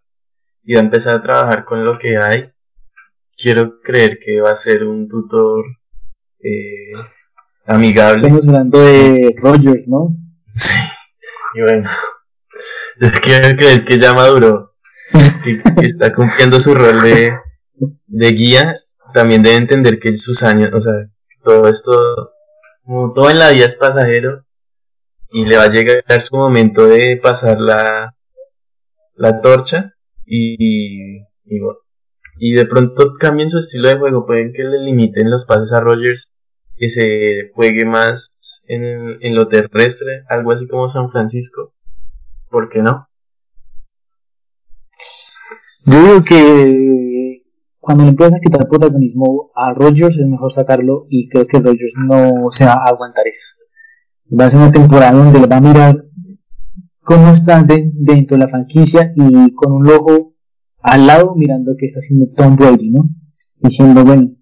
[0.68, 2.52] y va a empezar a trabajar con lo que hay,
[3.38, 5.64] quiero creer que va a ser un tutor
[6.44, 6.92] eh,
[7.66, 8.28] amigable.
[8.28, 10.16] Estamos hablando de Rogers, ¿no?
[10.52, 10.78] Sí,
[11.56, 11.90] y bueno,
[13.00, 14.76] yo quiero creer que ya maduró,
[15.44, 17.32] que, está cumpliendo su rol de,
[18.08, 18.76] de guía,
[19.14, 20.94] también debe entender que sus años, o sea,
[21.44, 22.34] todo esto,
[22.84, 24.46] como todo en la vida es pasajero,
[25.30, 28.16] y le va a llegar su momento de pasar la,
[29.16, 29.94] la torcha
[30.26, 31.18] y,
[32.40, 35.80] y, de pronto cambien su estilo de juego, pueden que le limiten los pases a
[35.80, 36.34] Rogers,
[36.78, 41.74] que se juegue más en, en lo terrestre, algo así como San Francisco,
[42.50, 43.08] ¿por qué no?
[45.86, 47.07] Yo digo que
[47.88, 51.94] cuando le empiezan a quitar protagonismo a Rogers es mejor sacarlo y creo que Rogers
[52.06, 53.56] no se va a aguantar eso.
[54.38, 56.06] Va a ser una temporada donde le va a mirar
[57.00, 60.36] cómo está dentro de la franquicia y con un ojo
[60.82, 63.10] al lado mirando qué está haciendo Tom Brady, ¿no?
[63.56, 64.36] Diciendo, bueno,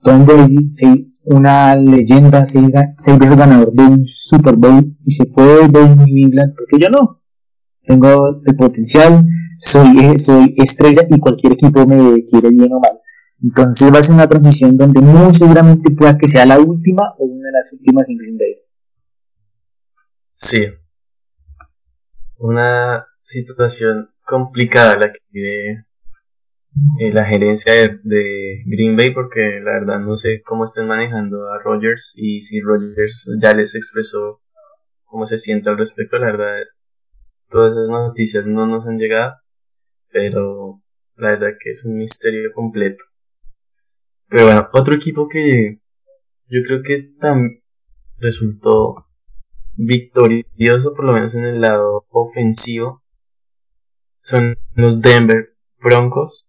[0.00, 5.90] Tom Brady, una leyenda, seis, veces ganador de un Super Bowl y se puede ver
[5.90, 7.20] en England, porque yo no.
[7.84, 9.26] Tengo el potencial,
[9.62, 13.00] soy, soy estrella y cualquier equipo me quiere bien o mal.
[13.40, 17.24] Entonces va a ser una transición donde muy seguramente pueda que sea la última o
[17.24, 18.56] una de las últimas en Green Bay.
[20.32, 20.66] Sí,
[22.38, 25.86] una situación complicada la que tiene
[26.98, 27.72] eh, la gerencia
[28.02, 32.60] de, Green Bay porque la verdad no sé cómo estén manejando a Rogers y si
[32.60, 34.40] Rogers ya les expresó
[35.04, 36.56] cómo se siente al respecto, la verdad
[37.48, 39.34] todas esas noticias no nos han llegado,
[40.12, 40.82] pero
[41.16, 43.04] la verdad que es un misterio completo.
[44.28, 45.80] Pero bueno, otro equipo que
[46.46, 47.62] yo creo que también
[48.18, 49.06] resultó
[49.74, 53.02] victorioso, por lo menos en el lado ofensivo,
[54.18, 56.48] son los Denver Broncos.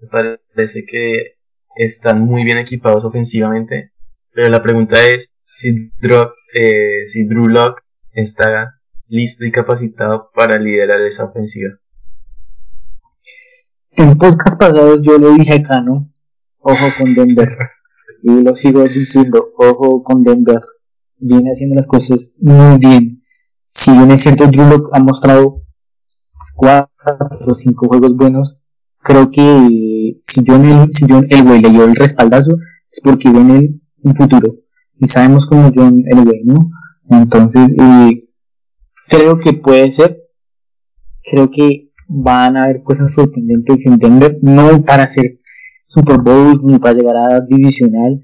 [0.00, 1.36] Me parece que
[1.76, 3.92] están muy bien equipados ofensivamente,
[4.32, 10.58] pero la pregunta es si Drew, eh, si Drew Locke está listo y capacitado para
[10.58, 11.78] liderar esa ofensiva.
[13.96, 16.10] En podcast pasados yo lo dije acá, ¿no?
[16.58, 17.56] Ojo con Denver.
[18.24, 20.60] Y lo sigo diciendo, ojo con Denver
[21.16, 23.22] viene haciendo las cosas muy bien.
[23.68, 25.62] Si bien es cierto, Drew ha mostrado
[26.56, 26.90] cuatro
[27.46, 28.58] o cinco juegos buenos,
[28.98, 32.56] creo que si John, el, si John Elway le dio el respaldazo
[32.90, 34.56] es porque viene un futuro.
[34.96, 36.68] Y sabemos como John Elway, ¿no?
[37.10, 38.28] Entonces, eh,
[39.08, 40.20] creo que puede ser.
[41.22, 45.38] Creo que van a haber cosas sorprendentes en Denver, no para ser
[45.84, 48.22] Super Bowl ni para llegar a divisional,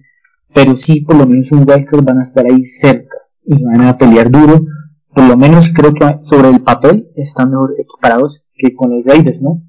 [0.55, 3.99] pero sí por lo menos un wildcard van a estar ahí cerca y van a
[3.99, 4.65] pelear duro.
[5.13, 9.43] Por lo menos creo que sobre el papel están mejor equiparados que con los Raiders,
[9.43, 9.63] ¿no?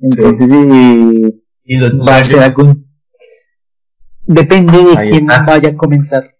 [0.00, 2.76] Entonces eh, ¿Y va a ser algo...
[4.26, 6.34] Depende de quién vaya a comenzar.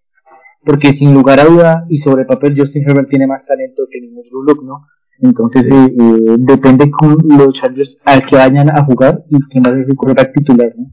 [0.63, 4.23] Porque sin lugar a duda, y sobre papel, Justin Herbert tiene más talento que ningún
[4.23, 4.87] Drew ¿no?
[5.19, 9.69] Entonces eh, eh, depende con los Chargers al que vayan a jugar y quién va
[9.69, 10.91] a ser el titular, ¿no?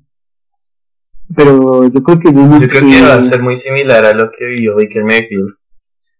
[1.34, 4.46] pero yo creo que yo creo que va a ser muy similar a lo que
[4.46, 5.54] vivió Baker Mayfield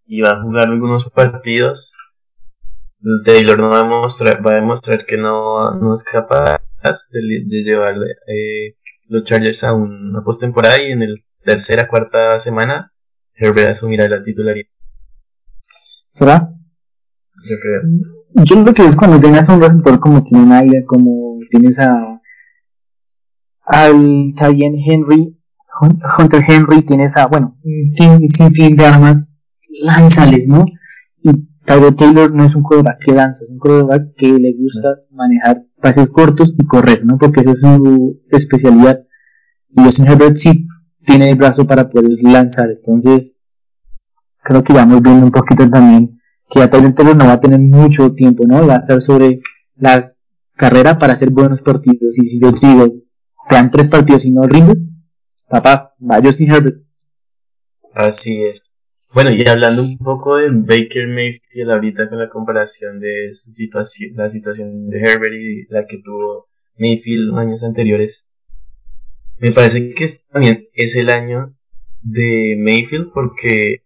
[0.06, 1.94] y va a jugar algunos partidos
[3.24, 6.60] Taylor no va a demostrar va a demostrar que no, no es capaz
[7.10, 8.76] de, de llevar eh,
[9.08, 12.92] los Chargers a una postemporada y en el tercera cuarta semana
[13.34, 14.68] Herbert asumirá la titularidad
[16.06, 16.52] ¿será?
[17.48, 17.82] Yo creo
[18.44, 22.20] yo creo que es cuando tengas un receptor como un Allen como tienes a
[23.64, 25.38] al Tyen Henry,
[26.18, 27.58] Hunter Henry tiene esa, bueno,
[27.94, 29.32] sin, fin de armas,
[29.80, 30.64] lánzales, ¿no?
[31.22, 34.88] Y Tyler Taylor no es un quarterback que lanza, es un quarterback que le gusta
[35.10, 37.16] manejar pases cortos y correr, ¿no?
[37.16, 39.04] Porque esa es su especialidad.
[39.70, 40.66] Y Justin Herbert sí
[41.06, 42.70] tiene el brazo para poder lanzar.
[42.70, 43.38] Entonces,
[44.42, 46.20] creo que vamos viendo un poquito también
[46.52, 48.66] que a Tyler Taylor no va a tener mucho tiempo, ¿no?
[48.66, 49.40] Va a estar sobre
[49.76, 50.12] la
[50.54, 52.18] carrera para hacer buenos partidos.
[52.18, 52.86] Y si yo digo,
[53.48, 54.92] te dan tres partidos y no rindes,
[55.48, 56.76] papá, va Justin Herbert.
[57.94, 58.62] Así es.
[59.14, 64.12] Bueno, y hablando un poco de Baker Mayfield ahorita con la comparación de su situación,
[64.16, 68.26] la situación de Herbert y la que tuvo Mayfield años anteriores,
[69.38, 71.54] me parece que también es el año
[72.00, 73.82] de Mayfield porque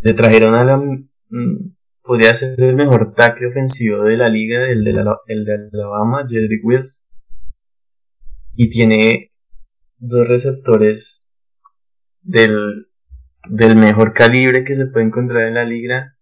[0.00, 0.82] le trajeron a la,
[2.10, 6.26] podría ser el mejor tackle ofensivo de la liga, el de, la, el de Alabama,
[6.28, 7.06] Jedrick Wills,
[8.56, 9.30] y tiene
[9.96, 11.30] dos receptores
[12.20, 12.88] del
[13.48, 16.16] del mejor calibre que se puede encontrar en la liga.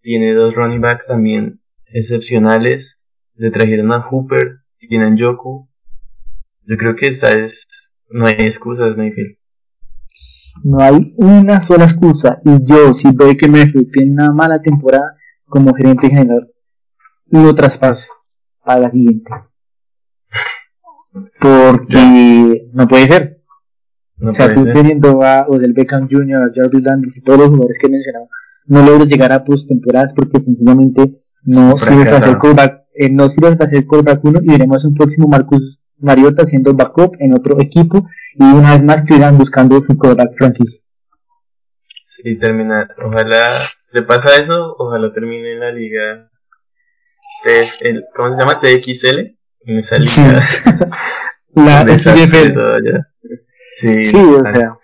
[0.00, 3.02] Tiene dos running backs también excepcionales.
[3.34, 5.68] Le trajeron a Hooper, tienen Joku.
[6.68, 7.96] Yo creo que esta es.
[8.08, 9.38] No hay excusas, Mayfield.
[10.62, 12.40] No hay una sola excusa.
[12.44, 15.16] Y yo, si Baker Mayfield tiene una mala temporada
[15.52, 16.50] como gerente general,
[17.26, 18.10] lo traspaso
[18.64, 19.30] para la siguiente.
[21.38, 23.42] Porque no puede ser
[24.24, 27.78] o sea, tú teniendo a Odell Beckham Jr., a Jarvis Landis y todos los jugadores
[27.78, 28.28] que he mencionado,
[28.66, 33.56] no logras llegar a postemporadas porque sencillamente no sirve para hacer callback, eh, no sirve
[33.56, 38.06] para hacer callback uno y veremos un próximo Marcus Mariota haciendo backup en otro equipo
[38.36, 40.81] y una vez más que irán buscando su callback franquicia.
[42.22, 42.94] Sí, terminar.
[43.04, 43.48] Ojalá
[43.92, 46.30] le pasa eso, ojalá termine en la liga.
[47.80, 48.60] el, ¿Cómo se llama?
[48.60, 49.38] TXL.
[49.64, 50.40] En esa liga.
[50.40, 50.70] Sí.
[51.54, 52.56] la XFL.
[53.72, 54.78] Sí, sí o sea.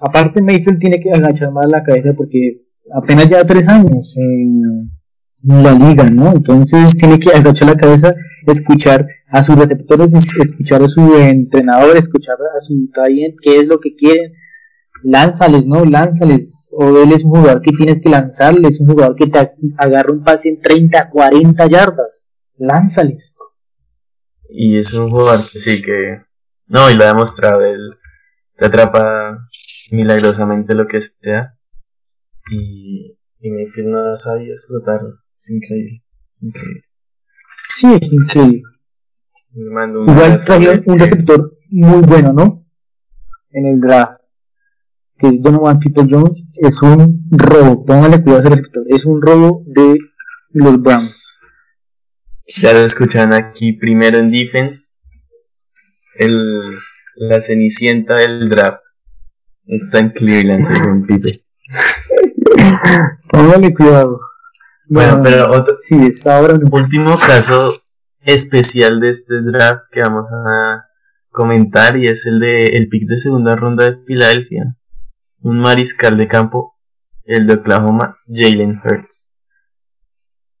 [0.00, 2.62] Aparte, Mayfield tiene que agachar más la cabeza porque
[2.94, 4.90] apenas lleva tres años en
[5.42, 6.32] la liga, ¿no?
[6.32, 8.14] Entonces tiene que agachar la cabeza,
[8.46, 13.80] escuchar a sus receptores, escuchar a su entrenador, escuchar a su talent, qué es lo
[13.80, 14.32] que quieren.
[15.02, 15.84] Lánzales, ¿no?
[15.84, 16.54] Lánzales.
[16.72, 20.12] O él es un jugador que tienes que lanzarle, es un jugador que te agarra
[20.12, 22.32] un pase en 30, 40 yardas.
[22.56, 23.36] Lánzales.
[24.48, 26.22] Y es un jugador que sí que
[26.70, 27.96] no, y lo ha demostrado, él
[28.56, 29.48] te atrapa
[29.90, 31.56] milagrosamente lo que sea.
[32.48, 35.18] Y, y Mayfield no sabía explotarlo.
[35.34, 36.04] Es increíble.
[36.40, 36.84] increíble.
[37.68, 38.62] Sí, es increíble.
[39.52, 42.64] Igual trae un receptor muy bueno, ¿no?
[43.50, 44.19] En el draft.
[45.20, 46.44] Que es Donovan People Jones.
[46.54, 47.84] Es un robo.
[47.84, 48.84] Póngale cuidado a ese receptor.
[48.88, 49.98] Es un robo de
[50.52, 51.38] los Browns.
[52.56, 54.90] Ya lo escuchan aquí primero en defense
[56.20, 56.78] el,
[57.16, 58.82] la cenicienta del draft
[59.66, 61.44] está en Cleveland, según Pipe.
[63.28, 64.20] Póngale cuidado.
[64.88, 67.80] Bueno, pero otro, sí, es ahora último caso
[68.22, 70.86] especial de este draft que vamos a
[71.30, 74.76] comentar y es el de el pick de segunda ronda de Filadelfia.
[75.42, 76.76] Un mariscal de campo,
[77.24, 79.38] el de Oklahoma, Jalen Hurts.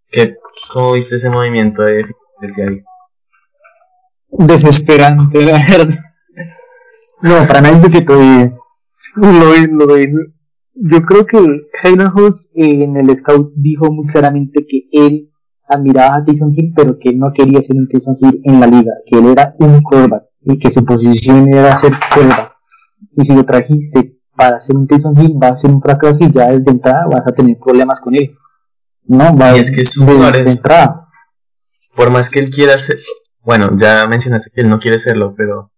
[0.08, 0.36] ¿Qué,
[0.72, 2.04] ¿Cómo viste ese movimiento de
[2.40, 2.84] Filadelfia
[4.30, 5.94] desesperante, la verdad.
[7.22, 8.56] No, para nada es que todavía
[9.16, 9.96] lo, lo,
[10.74, 11.38] yo creo que
[11.82, 15.30] Hayden Hurst en el scout dijo muy claramente que él
[15.68, 18.92] admiraba a Tyson Hill, pero que no quería ser un Tyson Hill en la liga,
[19.06, 22.54] que él era un quarterback y que su posición era ser quarterback.
[23.16, 26.32] Y si lo trajiste para ser un Tyson Hill, va a ser un fracaso y
[26.32, 28.38] ya desde entrada vas a tener problemas con él.
[29.04, 31.08] No, va y es que su entrada.
[31.94, 32.96] Por más que él quiera ser,
[33.42, 35.72] bueno, ya mencionaste que él no quiere serlo, pero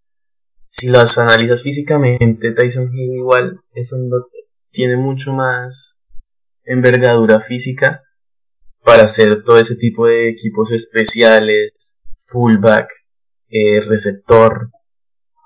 [0.65, 4.09] si las analizas físicamente, Tyson Hill igual es un
[4.71, 5.97] tiene mucho más
[6.63, 8.03] envergadura física
[8.85, 12.89] para hacer todo ese tipo de equipos especiales, fullback,
[13.49, 14.71] eh, receptor,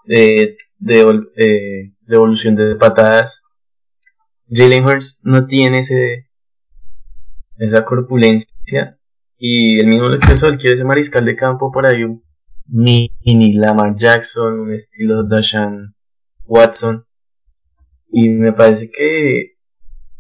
[0.05, 3.43] de, de, evolución de patadas.
[4.49, 6.29] Jalen Hurts no tiene ese,
[7.59, 8.99] esa corpulencia
[9.39, 12.23] y el mismo expresó, él quiere ser mariscal de campo por ahí, un
[12.67, 15.95] mini Lamar Jackson, un estilo Dashan
[16.45, 17.07] Watson.
[18.09, 19.57] Y me parece que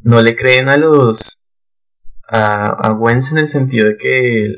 [0.00, 1.42] no le creen a los
[2.28, 4.48] a, a Wentz en el sentido de que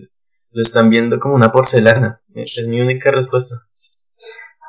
[0.50, 2.20] lo están viendo como una porcelana.
[2.34, 3.67] Es mi única respuesta.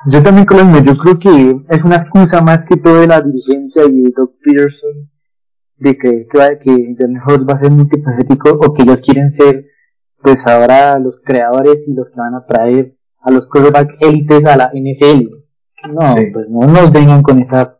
[0.05, 3.83] Yo también con yo creo que es una excusa más que todo de la dirigencia
[3.85, 5.09] y de Doug Peterson
[5.75, 9.65] de que, que, que va a ser multifacético o que ellos quieren ser
[10.21, 14.57] pues ahora los creadores y los que van a traer a los quarterback élites a
[14.57, 15.29] la NFL.
[15.91, 15.99] No,
[16.33, 17.79] pues no nos vengan con esa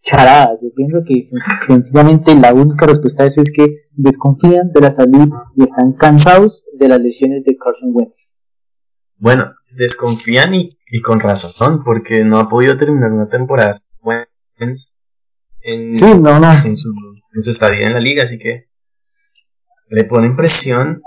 [0.00, 0.58] charada.
[0.62, 1.20] Yo pienso que
[1.66, 6.66] sencillamente la única respuesta a eso es que desconfían de la salud y están cansados
[6.74, 8.37] de las lesiones de Carson Wentz.
[9.18, 13.72] Bueno, desconfían y, con razón, porque no ha podido terminar una temporada
[15.60, 16.50] en, sí, no, no.
[16.64, 16.92] en, su,
[17.34, 18.68] en su estadía en la liga, así que
[19.90, 21.02] le ponen presión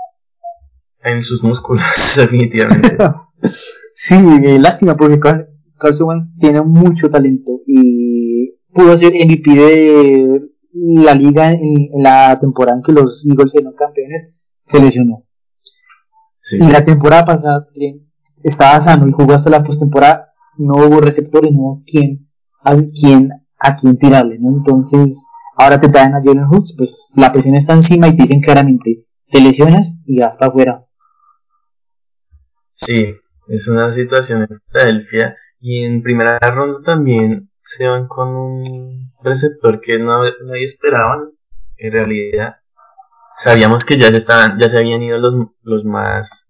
[1.04, 1.84] en sus músculos,
[2.16, 2.96] definitivamente.
[3.94, 4.16] sí,
[4.58, 5.18] lástima, porque
[5.78, 10.40] Carson Wentz tiene mucho talento y pudo ser MVP de
[10.72, 15.24] la liga en, la temporada en que los Eagles eran campeones, se lesionó.
[16.50, 17.68] Y la temporada pasada
[18.42, 22.28] estaba sano y jugó hasta la postemporada, no hubo receptores, no hubo quien,
[22.64, 24.56] a quien, a quien tirarle, ¿no?
[24.56, 28.40] Entonces, ahora te traen a Jalen Hurts, pues la presión está encima y te dicen
[28.40, 30.84] claramente, te lesionas y vas para afuera.
[32.72, 33.14] Sí,
[33.48, 38.64] es una situación en Filadelfia y en primera ronda también se van con un
[39.22, 41.30] receptor que no nadie esperaban
[41.76, 42.56] en realidad
[43.36, 46.48] sabíamos que ya se estaban ya se habían ido los, los más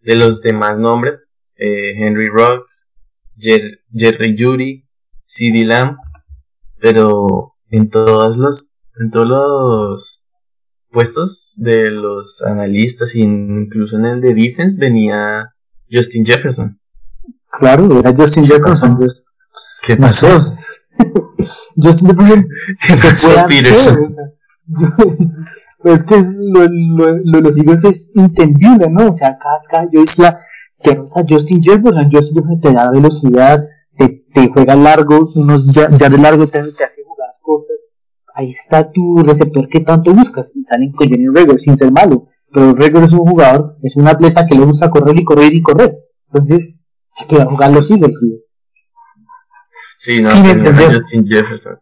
[0.00, 1.20] de los demás nombres
[1.56, 2.86] eh, Henry Rocks
[3.38, 4.84] Jerry Judy
[5.22, 5.96] CD Lamb
[6.80, 10.24] pero en todos los en todos los
[10.90, 15.54] puestos de los analistas incluso en el de defense venía
[15.90, 16.80] Justin Jefferson.
[17.50, 18.98] Claro era Justin Jefferson
[19.82, 20.36] ¿Qué pasó?
[21.76, 22.26] yo siempre
[22.86, 24.08] ¿Qué pasó, Peterson?
[25.82, 29.08] Pues que es, lo, lo, lo, lo es entendible, ¿no?
[29.08, 30.36] O sea, acá, acá yo decía,
[30.82, 33.64] que o Justin Jefferson, Justin Jefferson te da velocidad,
[33.96, 37.86] te, te juega largo, unos ya, ya de largo te, te hace jugadas cortas.
[38.34, 40.52] Ahí está tu receptor que tanto buscas.
[40.54, 42.28] Y salen con Jenny Reger sin ser malo.
[42.52, 45.62] Pero Reger es un jugador, es un atleta que le gusta correr y correr y
[45.62, 45.96] correr.
[46.32, 46.74] Entonces,
[47.16, 48.18] hay que jugar los Eagles.
[48.18, 48.44] ¿sí?
[49.98, 51.78] Sí, no, Justin Jefferson.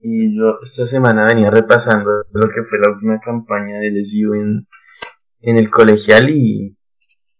[0.00, 4.68] Y yo esta semana venía repasando lo que fue la última campaña de LSU en,
[5.40, 6.76] en el colegial y,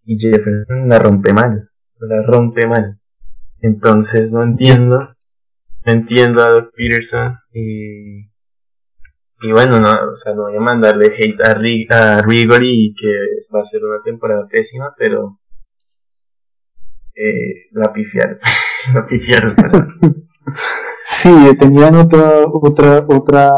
[0.05, 2.99] y Jefferson la rompe mal, la rompe mal.
[3.61, 5.15] Entonces no entiendo,
[5.85, 8.27] no entiendo a Doc Peterson y,
[9.41, 13.09] y bueno, no, o sea, no voy a mandarle hate a, Rigori y que
[13.55, 15.39] va a ser una temporada pésima, pero
[17.15, 18.39] eh, la pifiaron.
[21.09, 23.51] sí, tenían otra, otra, otra,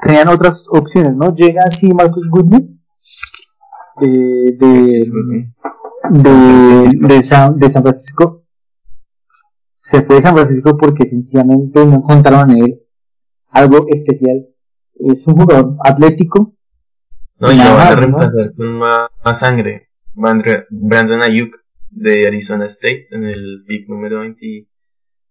[0.00, 1.34] tenían otras opciones, ¿no?
[1.34, 2.80] Llega así Marcus Goodman
[4.00, 5.04] de,
[6.10, 8.44] de, San, de San Francisco.
[9.76, 12.80] Se fue de San Francisco porque sencillamente no encontraron en él
[13.50, 14.46] algo especial.
[14.94, 16.54] Es un jugador atlético.
[17.38, 19.90] No, y lo van a reemplazar con más, sangre.
[20.14, 21.56] Brandon Ayuk
[21.90, 24.20] de Arizona State en el pick número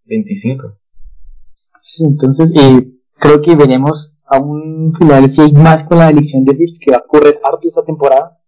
[0.05, 0.77] 25.
[1.85, 6.53] Sí, entonces eh, creo que veremos a un Philadelphia y más con la elección de
[6.53, 8.39] Bills que va a correr harto esta temporada.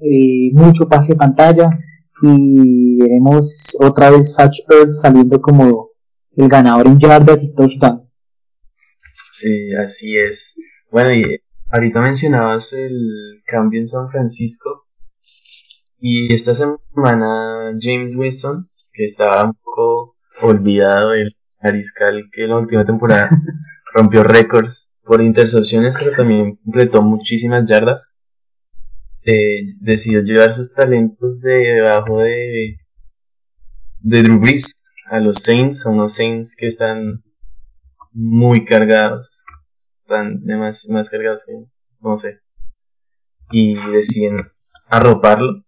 [0.00, 1.70] Eh, mucho pase de pantalla
[2.20, 5.92] y veremos otra vez Satch Earth saliendo como
[6.36, 8.02] el ganador en yardas y touchdowns.
[9.32, 10.54] Sí, así es.
[10.90, 11.40] Bueno, y
[11.72, 14.84] ahorita mencionabas el cambio en San Francisco.
[15.98, 21.34] Y esta semana James Winston, que estaba un poco olvidado, el
[21.64, 23.30] mariscal que la última temporada
[23.94, 28.02] rompió récords por intercepciones, pero también completó muchísimas yardas.
[29.22, 32.76] Eh, decidió llevar sus talentos debajo de,
[34.00, 37.22] de Drew Brees a los Saints, son los Saints que están
[38.12, 39.30] muy cargados,
[39.72, 41.42] están más, más cargados
[42.00, 42.40] no sé,
[43.50, 44.42] y deciden
[44.88, 45.64] arroparlo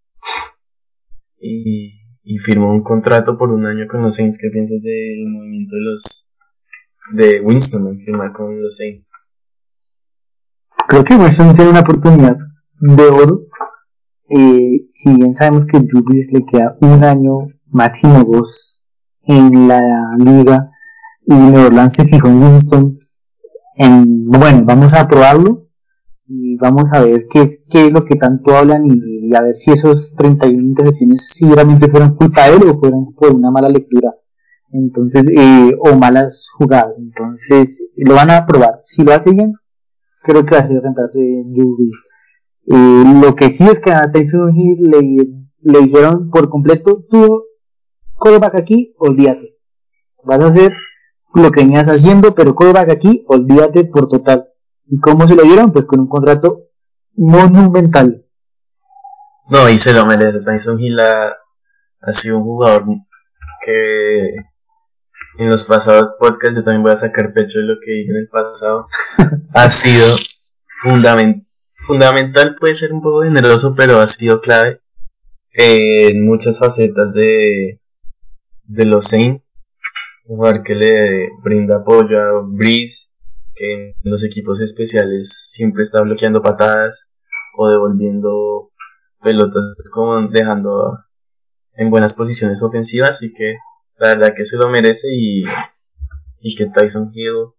[1.41, 4.37] y, y firmó un contrato por un año con los Saints.
[4.37, 6.33] ¿Qué piensas del movimiento de los
[7.13, 9.13] de Winston firmar con los Saints?
[10.89, 12.37] Creo que Winston tiene una oportunidad
[12.81, 13.43] de oro.
[14.29, 18.85] Eh, si bien sabemos que Drew le queda un año, máximo dos,
[19.23, 19.81] en la
[20.19, 20.69] liga
[21.27, 22.99] y New Orleans se fijó en Winston,
[23.77, 25.66] en, bueno, vamos a probarlo
[26.29, 29.55] y vamos a ver qué es, qué es lo que tanto hablan y, a ver
[29.55, 33.69] si esos 31 intercepciones si realmente fueron culpa de él o fueron por una mala
[33.69, 34.15] lectura
[34.73, 36.97] entonces eh, o malas jugadas.
[36.99, 38.81] Entonces lo van a probar.
[38.83, 39.55] Si lo hace bien
[40.23, 41.91] creo que va a ser reemplazo de Judy
[42.69, 45.29] eh, lo que sí es que a Tyson Hill le,
[45.61, 47.45] le dijeron por completo tú
[48.21, 49.57] callback aquí olvídate.
[50.25, 50.73] Vas a hacer
[51.35, 54.49] lo que venías haciendo pero callback aquí olvídate por total
[54.89, 55.73] ¿Y cómo se lo dieron?
[55.73, 56.67] Pues con un contrato
[57.15, 58.25] monumental.
[59.49, 60.41] No, y se lo merece.
[60.41, 62.85] Tyson Hill ha, sido un jugador
[63.65, 64.37] que
[65.39, 68.17] en los pasados podcasts, yo también voy a sacar pecho de lo que dije en
[68.17, 68.89] el pasado,
[69.55, 70.05] ha sido
[70.83, 71.47] fundamental.
[71.87, 74.81] Fundamental puede ser un poco generoso, pero ha sido clave
[75.53, 77.81] en muchas facetas de,
[78.65, 79.45] de los Saints.
[80.25, 83.06] Un jugador que le brinda apoyo a Breeze,
[83.57, 86.95] que en los equipos especiales siempre está bloqueando patadas
[87.57, 88.71] o devolviendo
[89.23, 90.99] pelotas, como dejando
[91.75, 93.57] en buenas posiciones ofensivas y que
[93.99, 95.43] la verdad que se lo merece y,
[96.41, 97.57] y que Tyson Hill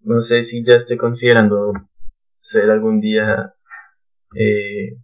[0.00, 1.72] no sé si ya esté considerando
[2.36, 3.54] ser algún día
[4.34, 4.98] eh,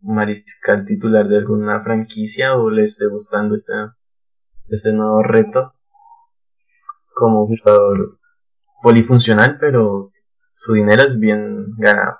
[0.00, 3.72] mariscal titular de alguna franquicia o le esté gustando este,
[4.68, 5.74] este nuevo reto
[7.14, 8.18] como jugador
[8.84, 10.12] polifuncional pero
[10.52, 12.18] su dinero es bien ganado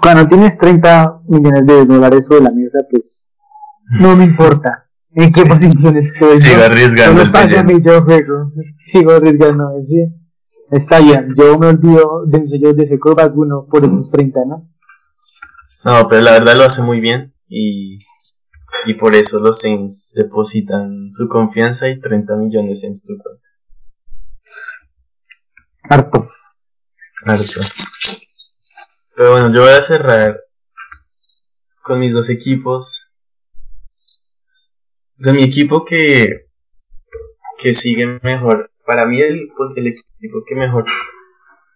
[0.00, 3.30] cuando tienes 30 millones de dólares sobre la mesa pues
[3.98, 6.36] no me importa en qué posición estoy.
[6.36, 7.22] Sigo arriesgando.
[7.22, 8.52] el yo juego.
[8.78, 9.68] Sigo arriesgando.
[9.80, 10.06] ¿sí?
[10.70, 14.68] Está bien, yo me olvido de mis sellos de seco vacuno por esos 30, ¿no?
[15.84, 17.98] No, pero la verdad lo hace muy bien y,
[18.86, 23.49] y por eso los Saints depositan su confianza y 30 millones en su cuenta.
[25.92, 26.30] Harto.
[27.26, 27.60] Harto.
[29.16, 30.40] Pero bueno, yo voy a cerrar
[31.82, 33.10] con mis dos equipos
[35.16, 36.46] de mi equipo que,
[37.58, 38.70] que sigue mejor.
[38.86, 40.84] Para mí el, pues, el equipo que mejor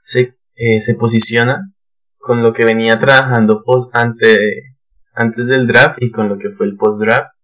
[0.00, 1.72] se, eh, se posiciona
[2.16, 4.76] con lo que venía trabajando post, ante,
[5.12, 7.34] antes del draft y con lo que fue el post draft.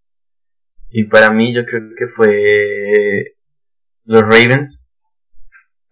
[0.89, 3.35] Y para mí yo creo que fue
[4.05, 4.87] los Ravens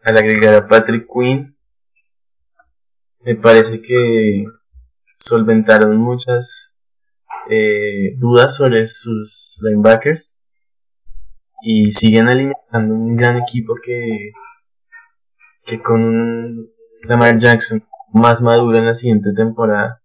[0.03, 1.57] al agregar a Patrick Quinn.
[3.21, 4.45] Me parece que
[5.15, 6.75] solventaron muchas
[7.51, 10.39] eh, dudas sobre sus linebackers
[11.63, 14.33] y siguen alimentando un gran equipo que,
[15.65, 16.71] que con un
[17.03, 17.83] Lamar Jackson
[18.13, 20.01] más maduro en la siguiente temporada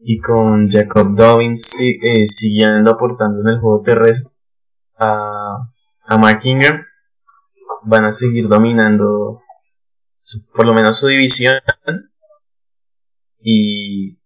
[0.00, 4.32] y con Jacob Dobbins eh, siguiendo aportando en el juego terrestre
[4.96, 5.68] a,
[6.04, 6.84] a Mark Ingram
[7.88, 9.42] van a seguir dominando
[10.54, 11.54] por lo menos su división
[13.40, 14.18] y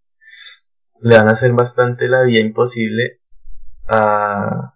[1.00, 3.20] le van a hacer bastante la vida imposible
[3.88, 4.74] a,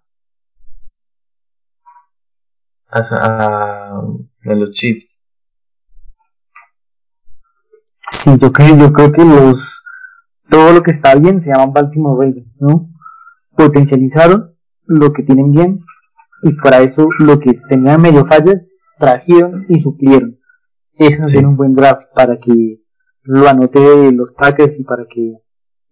[2.89, 4.01] a,
[4.43, 5.25] los Chiefs.
[8.09, 9.83] Sí, yo creo, yo creo que los
[10.49, 12.89] todo lo que está bien se llaman Baltimore Ravens, ¿no?
[13.57, 15.83] Potencializaron lo que tienen bien
[16.41, 18.66] y fuera eso lo que tenían medio fallas
[18.99, 20.39] trajeron y suplieron.
[20.93, 22.81] Eso es un buen draft para que
[23.23, 25.33] lo anote los Packers y para que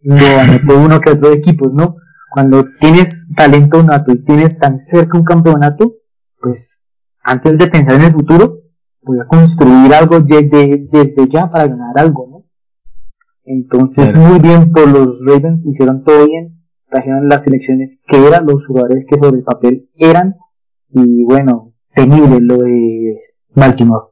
[0.01, 1.97] lo uno que otro equipo, ¿no?
[2.31, 5.95] Cuando tienes talento nato y tienes tan cerca un campeonato,
[6.39, 6.79] pues
[7.23, 8.61] antes de pensar en el futuro,
[9.01, 12.45] voy a construir algo desde, desde ya para ganar algo, ¿no?
[13.45, 18.65] Entonces, muy bien por los Ravens, hicieron todo bien, trajeron las selecciones que eran, los
[18.65, 20.35] jugadores que sobre el papel eran,
[20.89, 24.11] y bueno, temible lo de Baltimore.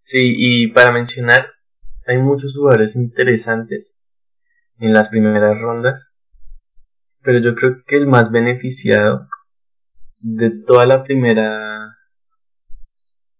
[0.00, 1.46] Sí, y para mencionar,
[2.06, 3.92] hay muchos jugadores interesantes
[4.78, 6.10] en las primeras rondas.
[7.22, 9.28] Pero yo creo que el más beneficiado
[10.20, 11.94] de toda la primera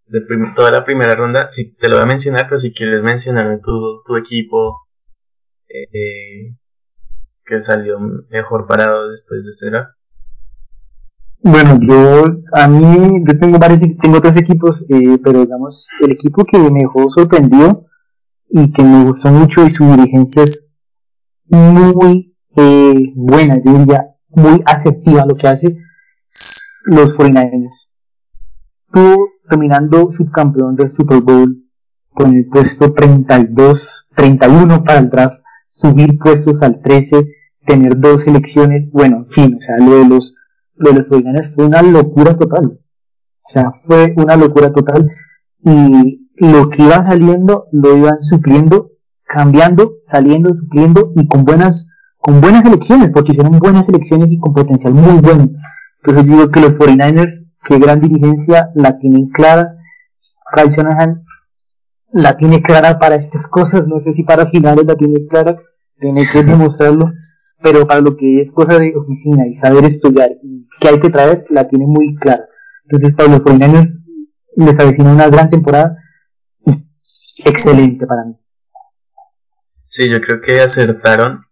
[0.07, 0.21] de
[0.57, 4.03] toda la primera ronda, si te lo voy a mencionar, pero si quieres mencionar tu,
[4.07, 4.89] tu equipo
[5.69, 6.57] eh,
[7.45, 7.99] que salió
[8.31, 9.98] mejor parado después de este.
[11.41, 16.45] Bueno, yo a mí yo tengo varios tengo tres equipos, eh, pero digamos el equipo
[16.45, 17.87] que me dejó sorprendido
[18.51, 20.73] y que me gustó mucho y su dirigencia es
[21.49, 25.79] muy eh, buena, yo diría, muy asertiva lo que hace
[26.87, 27.89] los 49ers.
[28.93, 31.65] Tú terminando subcampeón del Super Bowl
[32.13, 37.25] con el puesto 32, 31 para el draft, subir puestos al 13,
[37.67, 40.35] tener dos selecciones, bueno, en fin, o sea, lo de los,
[40.79, 42.67] lo de los 49ers fue una locura total.
[42.67, 45.11] O sea, fue una locura total
[45.65, 48.93] y lo que iba saliendo lo iban supliendo
[49.29, 54.55] cambiando, saliendo, supliendo y con buenas, con buenas elecciones, porque hicieron buenas elecciones y con
[54.55, 55.51] potencial muy bueno.
[55.99, 59.77] Entonces yo digo que los 49ers, que gran dirigencia, la tienen clara.
[60.55, 61.25] Kyle Shanahan
[62.11, 65.59] la tiene clara para estas cosas, no sé si para finales la tiene clara,
[66.01, 67.13] tiene que demostrarlo,
[67.63, 71.11] pero para lo que es cosa de oficina y saber estudiar y qué hay que
[71.11, 72.47] traer, la tiene muy clara.
[72.85, 74.03] Entonces para los 49ers
[74.57, 75.97] les avecina una gran temporada
[77.45, 78.37] excelente para mí.
[79.85, 81.45] Sí, yo creo que acertaron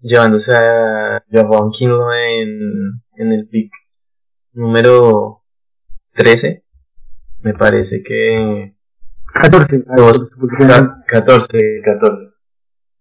[0.00, 3.72] llevándose a Javon Kinlo en, en el pick
[4.52, 5.42] número
[6.14, 6.64] 13,
[7.42, 8.74] me parece que...
[9.32, 9.84] 14,
[11.06, 12.28] 14, 14.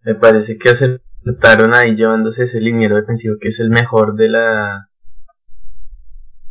[0.04, 0.70] Me parece que
[1.22, 4.90] aceptaron ahí llevándose ese liniero defensivo que es el mejor de la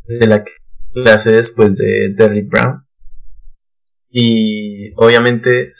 [0.07, 0.45] de la
[0.93, 2.85] clase después de Derrick Brown.
[4.09, 5.71] Y obviamente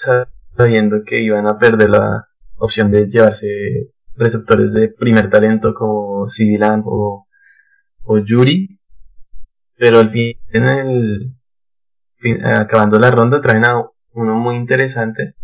[0.57, 3.49] sabiendo que iban a perder la opción de llevarse
[4.15, 7.27] receptores de primer talento como CD Lamb o,
[8.05, 8.79] o Yuri,
[9.77, 11.35] pero al fin, en el,
[12.45, 13.83] acabando la ronda, traen a
[14.13, 15.35] uno muy interesante.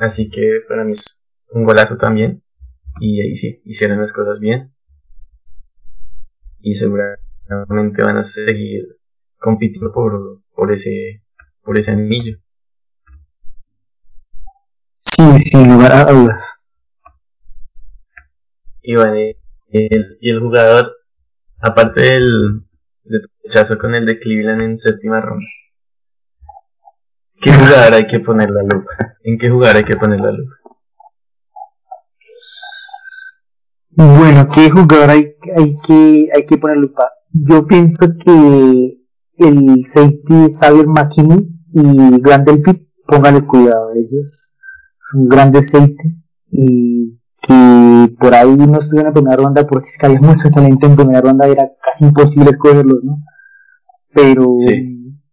[0.00, 1.17] Así que para mí es
[1.50, 2.42] un golazo también.
[3.00, 4.72] Y ahí sí, hicieron las cosas bien.
[6.60, 8.98] Y seguramente van a seguir
[9.38, 11.22] compitiendo por, por ese
[11.62, 12.38] por ese anillo.
[14.94, 16.40] Sí, sin lugar a dudas.
[18.82, 19.16] Y bueno,
[19.70, 20.96] y el jugador,
[21.60, 22.62] aparte del,
[23.04, 25.46] de tu rechazo con el de Cleveland en séptima ronda.
[27.40, 29.16] ¿Qué jugador hay que poner la lupa?
[29.22, 30.56] ¿En qué jugador hay que poner la lupa?
[33.98, 37.10] Bueno, ¿qué jugador hay, hay, que, hay que poner lupa?
[37.32, 38.96] Yo pienso que
[39.38, 44.38] el safety Xavier McKinney y Grandel Pitt, póngale cuidado, ellos
[45.10, 50.06] son grandes safeties y que por ahí no estuvieron en primera ronda porque es que
[50.06, 53.18] había mucho talento en primera ronda, era casi imposible escogerlos, ¿no?
[54.14, 54.54] Pero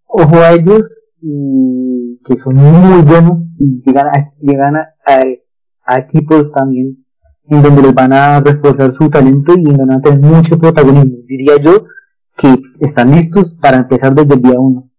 [0.08, 0.90] ojo a ellos,
[1.22, 7.05] y que son muy buenos y llegan a, llegan a, equipos también
[7.48, 11.18] donde les van a reforzar su talento y van a tener mucho protagonismo.
[11.26, 11.86] Diría yo
[12.38, 14.90] que están listos para empezar desde el día uno.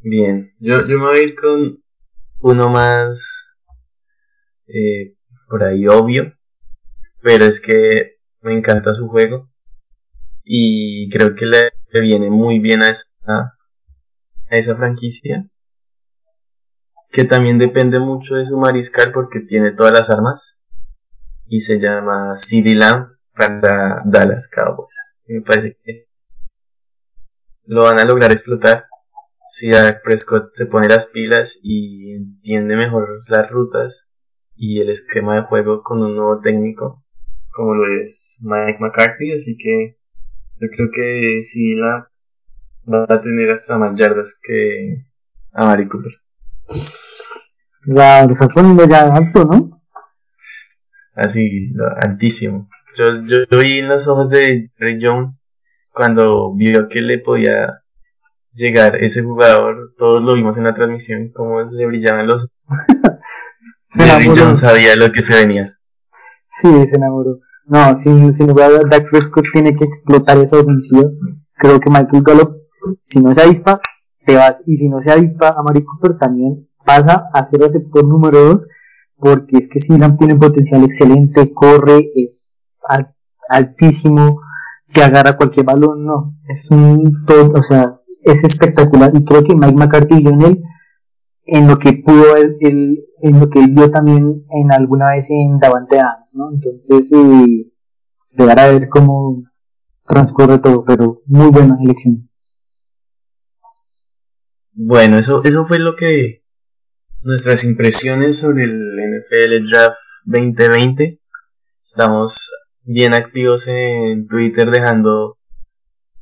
[0.00, 1.82] Bien, yo, yo me voy a ir con
[2.40, 3.48] uno más
[4.66, 5.14] eh,
[5.48, 6.34] por ahí obvio,
[7.22, 9.48] pero es que me encanta su juego
[10.44, 15.46] y creo que le, viene muy bien a esa, a esa franquicia
[17.12, 20.58] que también depende mucho de su mariscal porque tiene todas las armas
[21.46, 25.18] y se llama CD Lamb para Dallas Cowboys.
[25.26, 26.06] me parece que
[27.66, 28.86] lo van a lograr explotar
[29.48, 34.08] si a Prescott se pone las pilas y entiende mejor las rutas
[34.56, 37.04] y el esquema de juego con un nuevo técnico
[37.50, 39.98] como lo es Mike McCarthy, así que
[40.58, 42.10] yo creo que sí la
[42.90, 45.04] va a tener hasta más yardas que
[45.52, 46.21] a Mari Cooper.
[47.84, 49.82] Lo estás poniendo ya alto, ¿no?
[51.14, 52.68] Así, altísimo.
[52.96, 55.42] Yo, yo, vi en los ojos de Ray Jones
[55.92, 57.82] cuando vio que le podía
[58.52, 62.78] llegar ese jugador, todos lo vimos en la transmisión, como le brillaban los ojos.
[63.94, 65.78] Jerry Jones sabía lo que se venía.
[66.48, 67.40] Sí, se enamoró.
[67.66, 71.04] No, sin, sin lugar a dudas, Dak Prescott tiene que explotar esa ofensiva.
[71.54, 72.56] Creo que Michael Gallup,
[73.00, 73.80] si no se avispa,
[74.24, 74.62] te vas.
[74.66, 78.68] Y si no se avispa, a Mari Cooper también pasa a ser receptor número 2,
[79.16, 82.62] porque es que Silam tiene un potencial excelente, corre, es
[83.48, 84.40] altísimo,
[84.92, 89.12] que agarra cualquier balón, no, es un todo, o sea, es espectacular.
[89.14, 90.62] Y creo que Mike McCarthy y en él,
[91.44, 95.58] en lo que pudo él, en lo que él vio también en alguna vez en
[95.58, 96.50] Davante Adams, ¿no?
[96.52, 97.72] Entonces, eh,
[98.24, 99.42] esperar a ver cómo
[100.06, 102.28] transcurre todo, pero muy buena elección.
[104.74, 106.42] Bueno, eso, eso fue lo que
[107.24, 111.20] nuestras impresiones sobre el NFL Draft 2020.
[111.78, 112.50] Estamos
[112.82, 115.36] bien activos en Twitter dejando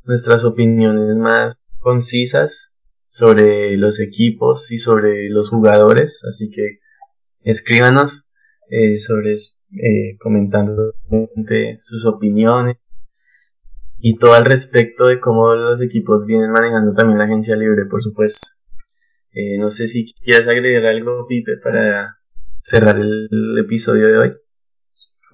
[0.03, 2.73] nuestras opiniones más concisas
[3.07, 6.79] sobre los equipos y sobre los jugadores, así que
[7.43, 8.25] escríbanos
[8.69, 10.93] eh, sobre eh, comentando
[11.77, 12.77] sus opiniones
[14.01, 18.01] y todo al respecto de cómo los equipos vienen manejando también la agencia libre, por
[18.01, 18.47] supuesto.
[19.31, 22.17] Eh, no sé si quieres agregar algo, Pipe, para
[22.59, 23.29] cerrar el,
[23.59, 24.33] episodio de hoy.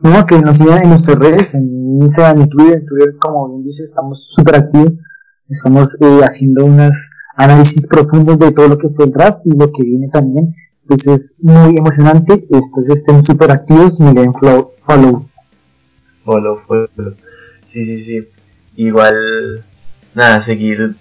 [0.02, 2.84] No, que nos sigan en nuestras redes, en Instagram y Twitter.
[2.88, 4.94] Twitter, como bien dice, estamos súper activos.
[5.48, 9.72] Estamos eh, haciendo unos análisis profundos de todo lo que fue el draft y lo
[9.72, 10.54] que viene también.
[10.82, 12.34] Entonces es muy emocionante.
[12.34, 14.74] Entonces estén súper activos y me den follow.
[16.26, 17.16] Follow, follow.
[17.64, 18.28] Sí, sí, sí.
[18.78, 19.66] Igual,
[20.14, 20.94] nada, seguir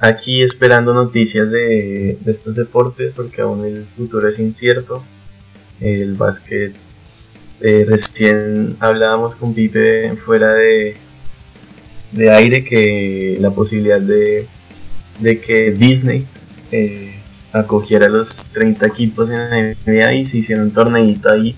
[0.00, 5.04] aquí esperando noticias de, estos deportes porque aún el futuro es incierto.
[5.80, 6.74] El básquet,
[7.60, 10.96] eh, recién hablábamos con Pipe fuera de,
[12.10, 14.48] de aire que la posibilidad de,
[15.20, 16.26] de que Disney
[16.72, 17.14] eh,
[17.52, 21.54] acogiera los 30 equipos en la NBA y se hicieron un torneito ahí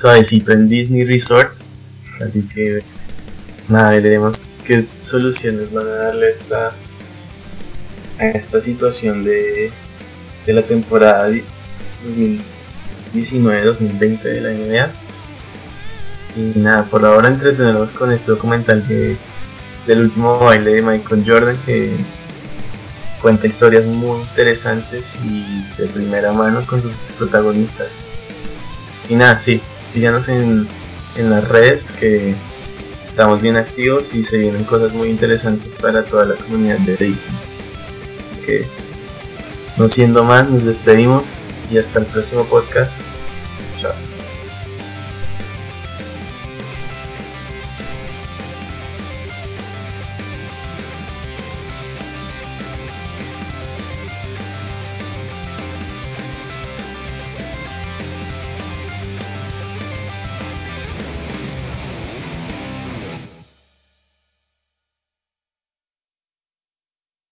[0.00, 1.68] suavecito en Disney Resorts.
[2.20, 2.82] Así que
[3.68, 6.72] nada, veremos qué soluciones van a darle esta,
[8.18, 9.70] a esta situación de,
[10.46, 11.28] de la temporada
[13.14, 14.90] 2019-2020 de la NBA.
[16.36, 19.16] Y nada, por ahora entretenemos con este documental de,
[19.86, 21.96] del último baile de Michael Jordan que
[23.22, 27.88] cuenta historias muy interesantes y de primera mano con sus protagonistas.
[29.08, 30.66] Y nada, sí, síganos en,
[31.16, 32.34] en las redes que
[33.14, 37.60] estamos bien activos y se vienen cosas muy interesantes para toda la comunidad de Daytons.
[38.18, 38.66] Así que,
[39.76, 43.02] no siendo más, nos despedimos y hasta el próximo podcast.
[43.80, 44.13] Chao.